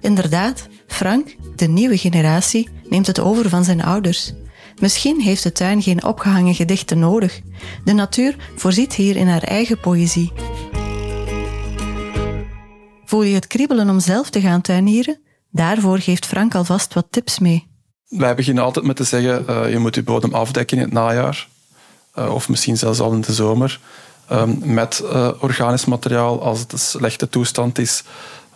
Inderdaad, 0.00 0.66
Frank, 0.86 1.36
de 1.56 1.68
nieuwe 1.68 1.98
generatie, 1.98 2.68
neemt 2.88 3.06
het 3.06 3.20
over 3.20 3.48
van 3.48 3.64
zijn 3.64 3.82
ouders. 3.82 4.32
Misschien 4.80 5.20
heeft 5.20 5.42
de 5.42 5.52
tuin 5.52 5.82
geen 5.82 6.04
opgehangen 6.04 6.54
gedichten 6.54 6.98
nodig. 6.98 7.40
De 7.84 7.92
natuur 7.92 8.36
voorziet 8.56 8.94
hier 8.94 9.16
in 9.16 9.28
haar 9.28 9.42
eigen 9.42 9.80
poëzie. 9.80 10.32
Voel 13.04 13.22
je 13.22 13.34
het 13.34 13.46
kriebelen 13.46 13.88
om 13.88 14.00
zelf 14.00 14.30
te 14.30 14.40
gaan 14.40 14.60
tuinieren? 14.60 15.20
Daarvoor 15.50 15.98
geeft 15.98 16.26
Frank 16.26 16.54
alvast 16.54 16.94
wat 16.94 17.06
tips 17.10 17.38
mee. 17.38 17.66
Wij 18.08 18.34
beginnen 18.34 18.64
altijd 18.64 18.84
met 18.84 18.96
te 18.96 19.04
zeggen, 19.04 19.48
eh, 19.48 19.70
je 19.70 19.78
moet 19.78 19.94
je 19.94 20.02
bodem 20.02 20.34
afdekken 20.34 20.76
in 20.76 20.82
het 20.82 20.92
najaar. 20.92 21.48
Eh, 22.14 22.34
of 22.34 22.48
misschien 22.48 22.76
zelfs 22.76 23.00
al 23.00 23.12
in 23.12 23.20
de 23.20 23.32
zomer. 23.32 23.80
Ehm, 24.28 24.74
met 24.74 24.98
eh, 24.98 25.30
organisch 25.40 25.84
materiaal 25.84 26.42
als 26.42 26.60
het 26.60 26.72
een 26.72 26.78
slechte 26.78 27.28
toestand 27.28 27.78
is. 27.78 28.02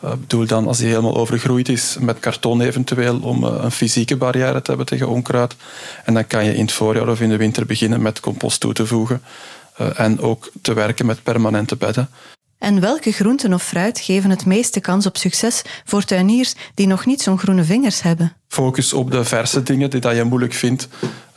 Eh, 0.01 0.11
bedoel 0.11 0.47
dan 0.47 0.67
als 0.67 0.79
die 0.79 0.89
helemaal 0.89 1.17
overgroeid 1.17 1.69
is 1.69 1.97
met 2.01 2.21
karton 2.21 2.61
eventueel 2.61 3.19
om 3.23 3.45
eh, 3.45 3.55
een 3.63 3.71
fysieke 3.71 4.17
barrière 4.17 4.63
te 4.63 4.69
hebben 4.69 4.87
tegen 4.87 5.09
onkruid. 5.09 5.57
En 6.05 6.15
dan 6.15 6.27
kan 6.27 6.45
je 6.45 6.55
in 6.55 6.65
het 6.65 6.73
voorjaar 6.73 7.09
of 7.09 7.21
in 7.21 7.29
de 7.29 7.37
winter 7.37 7.67
beginnen 7.67 8.03
met 8.03 8.21
compost 8.21 8.61
toe 8.61 8.73
te 8.73 8.87
voegen. 8.87 9.23
En 9.97 10.21
ook 10.21 10.51
te 10.63 10.73
werken 10.73 11.07
met 11.07 11.23
permanente 11.23 11.77
bedden. 11.77 12.09
En 12.63 12.81
welke 12.81 13.13
groenten 13.13 13.53
of 13.53 13.63
fruit 13.63 13.99
geven 14.01 14.31
het 14.31 14.47
meeste 14.47 14.81
kans 14.81 15.07
op 15.07 15.17
succes 15.17 15.63
voor 15.85 16.05
tuiniers 16.05 16.55
die 16.75 16.87
nog 16.87 17.07
niet 17.07 17.23
zo'n 17.23 17.39
groene 17.39 17.65
vingers 17.65 18.03
hebben? 18.03 18.37
Focus 18.49 18.93
op 18.93 19.11
de 19.11 19.25
verse 19.25 19.63
dingen 19.63 19.91
die 19.91 20.01
dat 20.01 20.17
je 20.17 20.25
moeilijk 20.25 20.53
vindt 20.53 20.89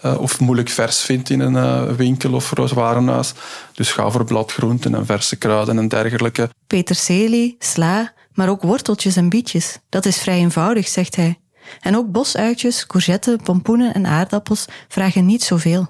eh, 0.01 0.21
of 0.21 0.39
moeilijk 0.39 0.69
vers 0.69 1.01
vindt 1.01 1.29
in 1.29 1.39
een 1.39 1.55
eh, 1.55 1.95
winkel 1.95 2.33
of 2.33 2.73
warenhuis. 2.73 3.33
Dus 3.73 3.91
ga 3.91 4.09
voor 4.09 4.25
bladgroenten 4.25 4.95
en 4.95 5.05
verse 5.05 5.35
kruiden 5.35 5.77
en 5.77 5.87
dergelijke. 5.87 6.49
Peterselie, 6.67 7.55
sla, 7.59 8.13
maar 8.33 8.49
ook 8.49 8.61
worteltjes 8.61 9.15
en 9.15 9.29
bietjes. 9.29 9.79
Dat 9.89 10.05
is 10.05 10.17
vrij 10.17 10.37
eenvoudig, 10.37 10.87
zegt 10.87 11.15
hij. 11.15 11.39
En 11.79 11.95
ook 11.95 12.11
bosuitjes, 12.11 12.87
courgetten, 12.87 13.41
pompoenen 13.41 13.93
en 13.93 14.05
aardappels 14.05 14.65
vragen 14.87 15.25
niet 15.25 15.43
zoveel. 15.43 15.87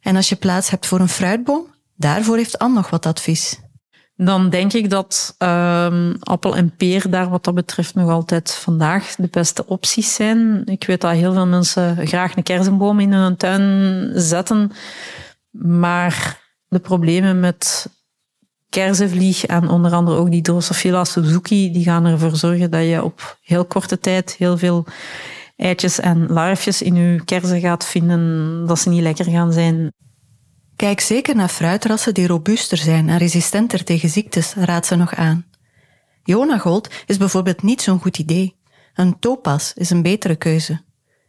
En 0.00 0.16
als 0.16 0.28
je 0.28 0.36
plaats 0.36 0.70
hebt 0.70 0.86
voor 0.86 1.00
een 1.00 1.08
fruitboom, 1.08 1.74
daarvoor 1.94 2.36
heeft 2.36 2.58
Anne 2.58 2.74
nog 2.74 2.90
wat 2.90 3.06
advies. 3.06 3.64
Dan 4.16 4.50
denk 4.50 4.72
ik 4.72 4.90
dat 4.90 5.34
ehm, 5.38 6.14
appel 6.20 6.56
en 6.56 6.76
peer 6.76 7.10
daar 7.10 7.28
wat 7.28 7.44
dat 7.44 7.54
betreft 7.54 7.94
nog 7.94 8.10
altijd 8.10 8.54
vandaag 8.54 9.14
de 9.14 9.28
beste 9.30 9.66
opties 9.66 10.14
zijn. 10.14 10.62
Ik 10.64 10.84
weet 10.84 11.00
dat 11.00 11.12
heel 11.12 11.32
veel 11.32 11.46
mensen 11.46 12.06
graag 12.06 12.36
een 12.36 12.42
kersenboom 12.42 13.00
in 13.00 13.12
hun 13.12 13.36
tuin 13.36 14.10
zetten. 14.14 14.72
Maar 15.50 16.40
de 16.68 16.78
problemen 16.78 17.40
met 17.40 17.88
kersenvlieg 18.68 19.46
en 19.46 19.68
onder 19.68 19.92
andere 19.92 20.16
ook 20.16 20.30
die 20.30 20.42
Drosophila 20.42 21.04
Suzuki, 21.04 21.72
die 21.72 21.84
gaan 21.84 22.04
ervoor 22.04 22.36
zorgen 22.36 22.70
dat 22.70 22.84
je 22.84 23.02
op 23.02 23.38
heel 23.42 23.64
korte 23.64 23.98
tijd 23.98 24.34
heel 24.38 24.58
veel 24.58 24.86
eitjes 25.56 26.00
en 26.00 26.26
larfjes 26.26 26.82
in 26.82 26.94
je 26.94 27.24
kersen 27.24 27.60
gaat 27.60 27.84
vinden 27.84 28.64
dat 28.66 28.78
ze 28.78 28.88
niet 28.88 29.02
lekker 29.02 29.24
gaan 29.24 29.52
zijn. 29.52 29.92
Kijk 30.76 31.00
zeker 31.00 31.36
naar 31.36 31.48
fruitrassen 31.48 32.14
die 32.14 32.26
robuuster 32.26 32.78
zijn 32.78 33.08
en 33.08 33.18
resistenter 33.18 33.84
tegen 33.84 34.08
ziektes, 34.08 34.54
raadt 34.54 34.86
ze 34.86 34.96
nog 34.96 35.14
aan. 35.14 35.46
Jonagold 36.24 36.88
is 37.06 37.16
bijvoorbeeld 37.16 37.62
niet 37.62 37.82
zo'n 37.82 38.00
goed 38.00 38.18
idee. 38.18 38.56
Een 38.94 39.18
topas 39.18 39.72
is 39.74 39.90
een 39.90 40.02
betere 40.02 40.36
keuze. 40.36 40.80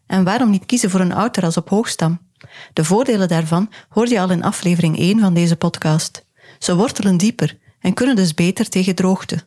En 0.08 0.24
waarom 0.24 0.50
niet 0.50 0.66
kiezen 0.66 0.90
voor 0.90 1.00
een 1.00 1.14
oud 1.14 1.38
ras 1.38 1.58
op 1.58 1.70
hoogstam? 1.70 2.20
De 2.74 2.84
voordelen 2.84 3.28
daarvan 3.28 3.72
hoorde 3.90 4.12
je 4.12 4.20
al 4.20 4.32
in 4.32 4.44
aflevering 4.44 4.98
1 4.98 5.20
van 5.20 5.34
deze 5.34 5.56
podcast. 5.56 6.26
Ze 6.60 6.76
wortelen 6.76 7.18
dieper 7.18 7.58
en 7.80 7.94
kunnen 7.94 8.16
dus 8.16 8.34
beter 8.34 8.70
tegen 8.70 8.96
droogte. 8.96 9.46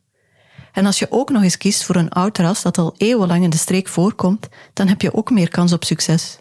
En 0.72 0.86
als 0.86 0.98
je 0.98 1.10
ook 1.10 1.30
nog 1.30 1.42
eens 1.42 1.56
kiest 1.56 1.84
voor 1.84 1.96
een 1.96 2.10
oud 2.10 2.38
ras 2.38 2.62
dat 2.62 2.78
al 2.78 2.94
eeuwenlang 2.96 3.44
in 3.44 3.50
de 3.50 3.56
streek 3.56 3.88
voorkomt, 3.88 4.48
dan 4.72 4.88
heb 4.88 5.02
je 5.02 5.14
ook 5.14 5.30
meer 5.30 5.48
kans 5.48 5.72
op 5.72 5.84
succes. 5.84 6.38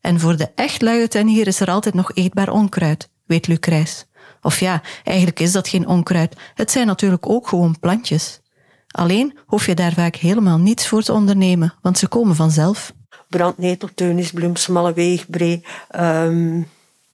En 0.00 0.20
voor 0.20 0.36
de 0.36 0.50
echt 0.54 0.82
luie 0.82 1.08
tuinier 1.08 1.46
is 1.46 1.60
er 1.60 1.70
altijd 1.70 1.94
nog 1.94 2.10
eetbaar 2.14 2.50
onkruid, 2.50 3.08
weet 3.26 3.46
Luc 3.46 3.58
Rijs. 3.60 4.06
Of 4.42 4.60
ja, 4.60 4.82
eigenlijk 5.04 5.40
is 5.40 5.52
dat 5.52 5.68
geen 5.68 5.86
onkruid. 5.86 6.36
Het 6.54 6.70
zijn 6.70 6.86
natuurlijk 6.86 7.28
ook 7.28 7.48
gewoon 7.48 7.78
plantjes. 7.80 8.40
Alleen 8.88 9.38
hoef 9.46 9.66
je 9.66 9.74
daar 9.74 9.92
vaak 9.92 10.16
helemaal 10.16 10.58
niets 10.58 10.88
voor 10.88 11.02
te 11.02 11.12
ondernemen, 11.12 11.74
want 11.82 11.98
ze 11.98 12.08
komen 12.08 12.36
vanzelf. 12.36 12.92
Brandnetel, 13.28 13.88
teunisbloem, 13.94 14.56
smalle 14.56 14.92
weegbree, 14.92 15.64
ehm, 15.88 16.62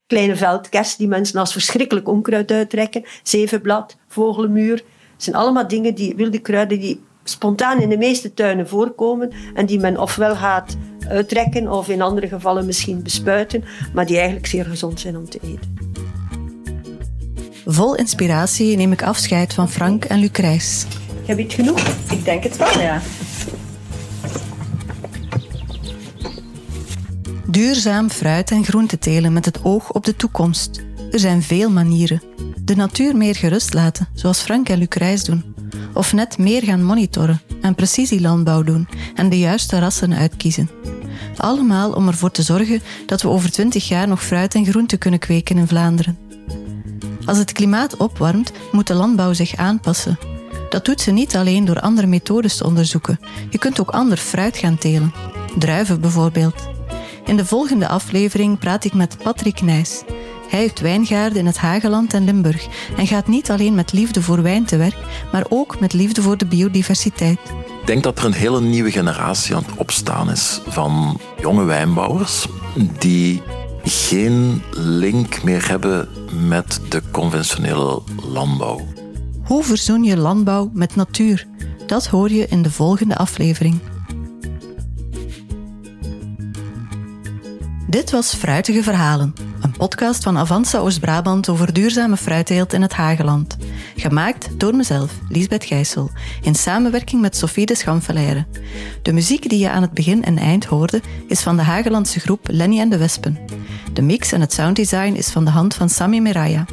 kleine 0.07 0.37
veldkers 0.37 0.97
die 0.97 1.09
mensen 1.09 1.41
als 1.41 1.53
verschrikkelijk 1.53 2.09
onkruid 2.09 2.51
uittrekken, 2.51 3.05
zevenblad, 3.23 3.97
vogelmuur. 4.09 4.77
Het 5.13 5.23
zijn 5.23 5.37
allemaal 5.37 5.69
dingen 5.69 5.95
die, 5.95 6.15
wilde 6.17 6.39
kruiden 6.39 6.81
die 6.81 7.03
spontaan 7.25 7.81
in 7.81 7.89
de 7.89 7.99
meeste 7.99 8.35
tuinen 8.35 8.69
voorkomen 8.69 9.33
en 9.55 9.67
die 9.67 9.81
men 9.81 10.01
ofwel 10.01 10.37
gaat 10.37 10.77
uittrekken 11.09 11.69
of 11.73 11.89
in 11.89 12.03
andere 12.03 12.29
gevallen 12.29 12.67
misschien 12.67 13.03
bespuiten, 13.03 13.65
maar 13.93 14.07
die 14.07 14.17
eigenlijk 14.17 14.47
zeer 14.47 14.65
gezond 14.65 15.01
zijn 15.01 15.17
om 15.17 15.29
te 15.29 15.39
eten. 15.43 15.75
Vol 17.67 17.95
inspiratie 17.95 18.77
neem 18.77 18.93
ik 18.93 19.03
afscheid 19.03 19.55
van 19.55 19.71
Frank 19.71 20.05
en 20.05 20.19
Lucrijs. 20.19 20.87
Heb 21.25 21.39
je 21.39 21.45
het 21.45 21.53
genoeg? 21.53 21.81
Ik 22.11 22.25
denk 22.25 22.43
het 22.43 22.57
wel, 22.57 22.81
ja. 22.81 23.01
Duurzaam 27.47 28.11
fruit- 28.11 28.51
en 28.51 28.65
groente 28.65 28.99
telen 28.99 29.33
met 29.33 29.45
het 29.45 29.65
oog 29.65 29.93
op 29.93 30.05
de 30.05 30.17
toekomst. 30.17 30.83
Er 31.13 31.19
zijn 31.19 31.43
veel 31.43 31.71
manieren. 31.71 32.23
De 32.65 32.77
natuur 32.77 33.17
meer 33.17 33.35
gerust 33.35 33.75
laten, 33.75 34.09
zoals 34.15 34.41
Frank 34.41 34.69
en 34.69 34.79
Lucrijs 34.79 35.25
doen. 35.25 35.55
Of 35.93 36.13
net 36.13 36.39
meer 36.39 36.63
gaan 36.63 36.85
monitoren 36.85 37.41
en 37.61 37.75
precisielandbouw 37.75 38.63
doen 38.63 38.89
en 39.15 39.29
de 39.29 39.39
juiste 39.39 39.79
rassen 39.79 40.15
uitkiezen. 40.15 40.71
Allemaal 41.45 41.93
om 41.93 42.09
ervoor 42.09 42.31
te 42.31 42.43
zorgen 42.43 42.83
dat 43.07 43.23
we 43.23 43.29
over 43.29 43.51
20 43.51 43.89
jaar 43.89 44.09
nog 44.09 44.25
fruit 44.25 44.55
en 44.55 44.67
groente 44.67 44.97
kunnen 44.97 45.21
kweken 45.21 45.57
in 45.57 45.67
Vlaanderen. 45.67 46.19
Als 47.25 47.39
het 47.39 47.53
klimaat 47.53 47.97
opwarmt, 47.97 48.53
moet 48.73 48.87
de 48.87 48.95
landbouw 48.95 49.33
zich 49.33 49.57
aanpassen. 49.57 50.19
Dat 50.71 50.85
doet 50.85 51.01
ze 51.01 51.11
niet 51.11 51.37
alleen 51.37 51.65
door 51.65 51.81
andere 51.81 52.07
methodes 52.07 52.57
te 52.57 52.65
onderzoeken. 52.65 53.21
Je 53.51 53.59
kunt 53.59 53.81
ook 53.81 53.91
ander 53.91 54.17
fruit 54.17 54.57
gaan 54.57 54.79
telen. 54.79 55.13
Druiven 55.59 56.01
bijvoorbeeld. 56.01 56.69
In 57.25 57.37
de 57.37 57.45
volgende 57.45 57.89
aflevering 57.89 58.59
praat 58.59 58.85
ik 58.85 58.95
met 58.95 59.17
Patrick 59.23 59.61
Nijs. 59.61 60.03
Hij 60.49 60.61
heeft 60.61 60.81
wijngaarden 60.81 61.39
in 61.39 61.47
het 61.47 61.59
Hageland 61.59 62.15
en 62.15 62.25
Limburg 62.25 62.67
en 62.97 63.07
gaat 63.07 63.27
niet 63.27 63.51
alleen 63.51 63.75
met 63.75 63.93
liefde 63.93 64.23
voor 64.23 64.43
wijn 64.43 64.65
te 64.65 64.77
werk, 64.77 64.97
maar 65.33 65.45
ook 65.49 65.81
met 65.81 65.93
liefde 65.93 66.23
voor 66.23 66.37
de 66.37 66.47
biodiversiteit. 66.47 67.39
Ik 67.81 67.87
denk 67.87 68.03
dat 68.03 68.19
er 68.19 68.25
een 68.25 68.33
hele 68.33 68.61
nieuwe 68.61 68.91
generatie 68.91 69.57
aan 69.57 69.65
het 69.67 69.77
opstaan 69.77 70.31
is 70.31 70.61
van 70.67 71.21
jonge 71.41 71.65
wijnbouwers 71.65 72.47
die 72.99 73.43
geen 73.85 74.63
link 74.77 75.43
meer 75.43 75.69
hebben 75.69 76.09
met 76.49 76.81
de 76.89 77.03
conventionele 77.11 78.03
landbouw. 78.33 78.81
Hoe 79.45 79.65
verzoen 79.65 80.05
je 80.05 80.17
landbouw 80.17 80.71
met 80.73 80.97
natuur? 80.97 81.47
Dat 81.87 82.07
hoor 82.07 82.31
je 82.31 82.47
in 82.49 82.63
de 82.63 82.71
volgende 82.71 83.17
aflevering. 83.17 83.81
Dit 87.95 88.11
was 88.11 88.35
Fruitige 88.35 88.83
Verhalen, 88.83 89.35
een 89.61 89.73
podcast 89.73 90.23
van 90.23 90.39
Avanza 90.39 90.79
Oost-Brabant 90.79 91.49
over 91.49 91.73
duurzame 91.73 92.17
fruitteelt 92.17 92.73
in 92.73 92.83
het 92.83 92.93
Hageland. 92.93 93.57
Gemaakt 93.97 94.49
door 94.59 94.75
mezelf, 94.75 95.13
Liesbeth 95.29 95.65
Gijssel, 95.65 96.11
in 96.43 96.55
samenwerking 96.55 97.21
met 97.21 97.37
Sophie 97.37 97.67
de 97.67 97.75
Schamfelaire. 97.75 98.47
De 99.03 99.13
muziek 99.13 99.49
die 99.49 99.59
je 99.59 99.71
aan 99.71 99.83
het 99.83 99.93
begin 99.93 100.25
en 100.25 100.39
eind 100.39 100.65
hoorde 100.65 101.01
is 101.29 101.41
van 101.41 101.57
de 101.57 101.63
Hagelandse 101.63 102.21
groep 102.21 102.47
Lenny 102.51 102.81
en 102.81 102.89
de 102.89 102.99
Wespen. 102.99 103.39
De 103.93 104.03
mix 104.03 104.33
en 104.33 104.41
het 104.41 104.53
sounddesign 104.53 105.15
is 105.15 105.31
van 105.31 105.45
de 105.45 105.51
hand 105.51 105.75
van 105.75 105.89
Sami 105.89 106.21
Meraya. 106.21 106.65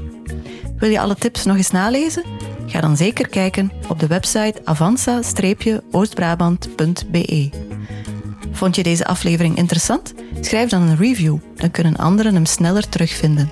Wil 0.78 0.90
je 0.90 1.00
alle 1.00 1.16
tips 1.16 1.46
nog 1.46 1.58
eens 1.58 1.72
nalezen? 1.72 2.24
Ga 2.68 2.82
dan 2.82 2.98
zeker 2.98 3.28
kijken 3.28 3.72
op 3.88 4.00
de 4.00 4.08
website 4.08 4.62
avanza-oostbrabant.be. 4.64 7.50
Vond 8.52 8.76
je 8.76 8.84
deze 8.84 9.06
aflevering 9.06 9.58
interessant? 9.58 10.14
Schrijf 10.42 10.70
dan 10.70 10.82
een 10.82 10.98
review, 10.98 11.38
dan 11.56 11.72
kunnen 11.72 11.96
anderen 11.96 12.34
hem 12.34 12.46
sneller 12.46 12.90
terugvinden. 12.90 13.50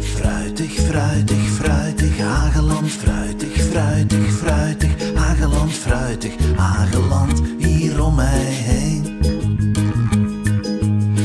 Fruitig, 0.00 0.72
fruitig, 0.72 1.48
fruitig, 1.54 2.18
Hageland, 2.18 2.90
fruitig, 2.90 3.62
fruitig, 3.70 4.32
fruitig, 4.32 4.90
Hageland, 5.14 5.72
fruitig, 5.72 6.32
Hageland, 6.56 7.42
hier 7.58 8.04
om 8.04 8.14
mij 8.14 8.44
heen. 8.44 9.18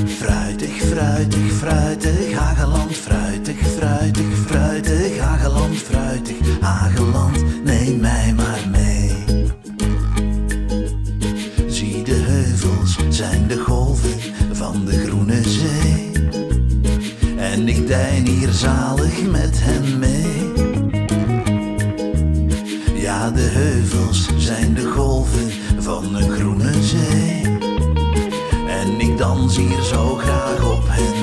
Fruitig, 0.06 0.82
fruitig, 0.82 1.52
fruitig, 1.52 2.34
Hageland, 2.34 2.96
fruitig, 2.96 3.58
fruitig, 3.78 4.38
fruitig, 4.46 5.20
Hageland, 5.20 5.78
fruitig, 5.78 6.38
Hageland, 6.62 7.64
neem 7.64 8.00
mij 8.00 8.34
zijn 13.20 13.48
de 13.48 13.58
golven 13.58 14.20
van 14.52 14.86
de 14.86 15.06
groene 15.06 15.42
zee. 15.44 16.12
En 17.38 17.68
ik 17.68 17.88
dein 17.88 18.28
hier 18.28 18.50
zalig 18.52 19.26
met 19.32 19.60
hen 19.62 20.00
mee. 20.00 20.54
Ja, 23.02 23.32
de 23.32 23.42
heuvels 23.42 24.30
zijn 24.38 24.74
de 24.74 24.86
golven 24.86 25.52
van 25.80 26.16
een 26.16 26.30
groene 26.30 26.84
zee. 26.84 27.42
En 28.68 29.00
ik 29.00 29.18
dans 29.18 29.58
hier 29.58 29.84
zo 29.84 30.16
graag 30.16 30.72
op 30.72 30.84
hen 30.88 31.19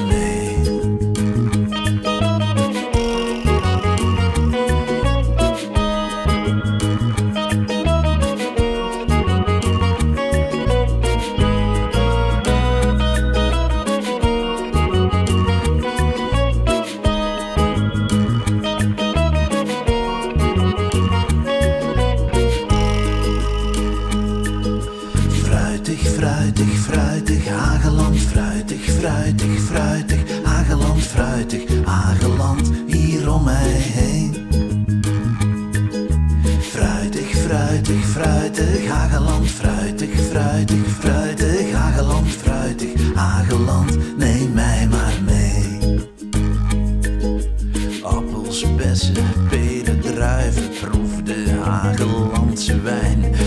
Hagelandse 52.66 52.80
wijn. 52.82 53.45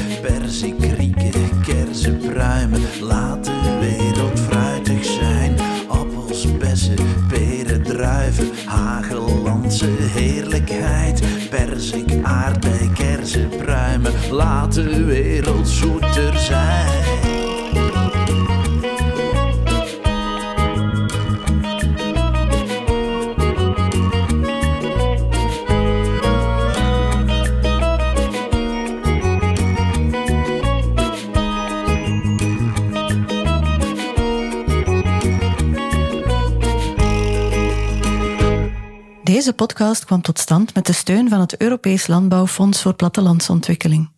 Deze 39.50 39.62
podcast 39.62 40.06
kwam 40.06 40.22
tot 40.22 40.40
stand 40.40 40.74
met 40.74 40.86
de 40.86 40.94
steun 40.94 41.30
van 41.30 41.40
het 41.40 41.58
Europees 41.58 42.08
Landbouwfonds 42.08 42.82
voor 42.82 42.94
Plattelandsontwikkeling. 42.94 44.10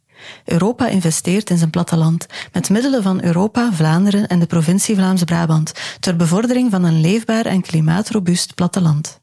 Europa 0.45 0.87
investeert 0.87 1.49
in 1.49 1.57
zijn 1.57 1.69
platteland 1.69 2.25
met 2.51 2.69
middelen 2.69 3.03
van 3.03 3.23
Europa, 3.23 3.73
Vlaanderen 3.73 4.27
en 4.27 4.39
de 4.39 4.45
provincie 4.45 4.95
Vlaams-Brabant 4.95 5.73
ter 5.99 6.15
bevordering 6.15 6.71
van 6.71 6.83
een 6.83 7.01
leefbaar 7.01 7.45
en 7.45 7.61
klimaatrobuust 7.61 8.55
platteland. 8.55 9.21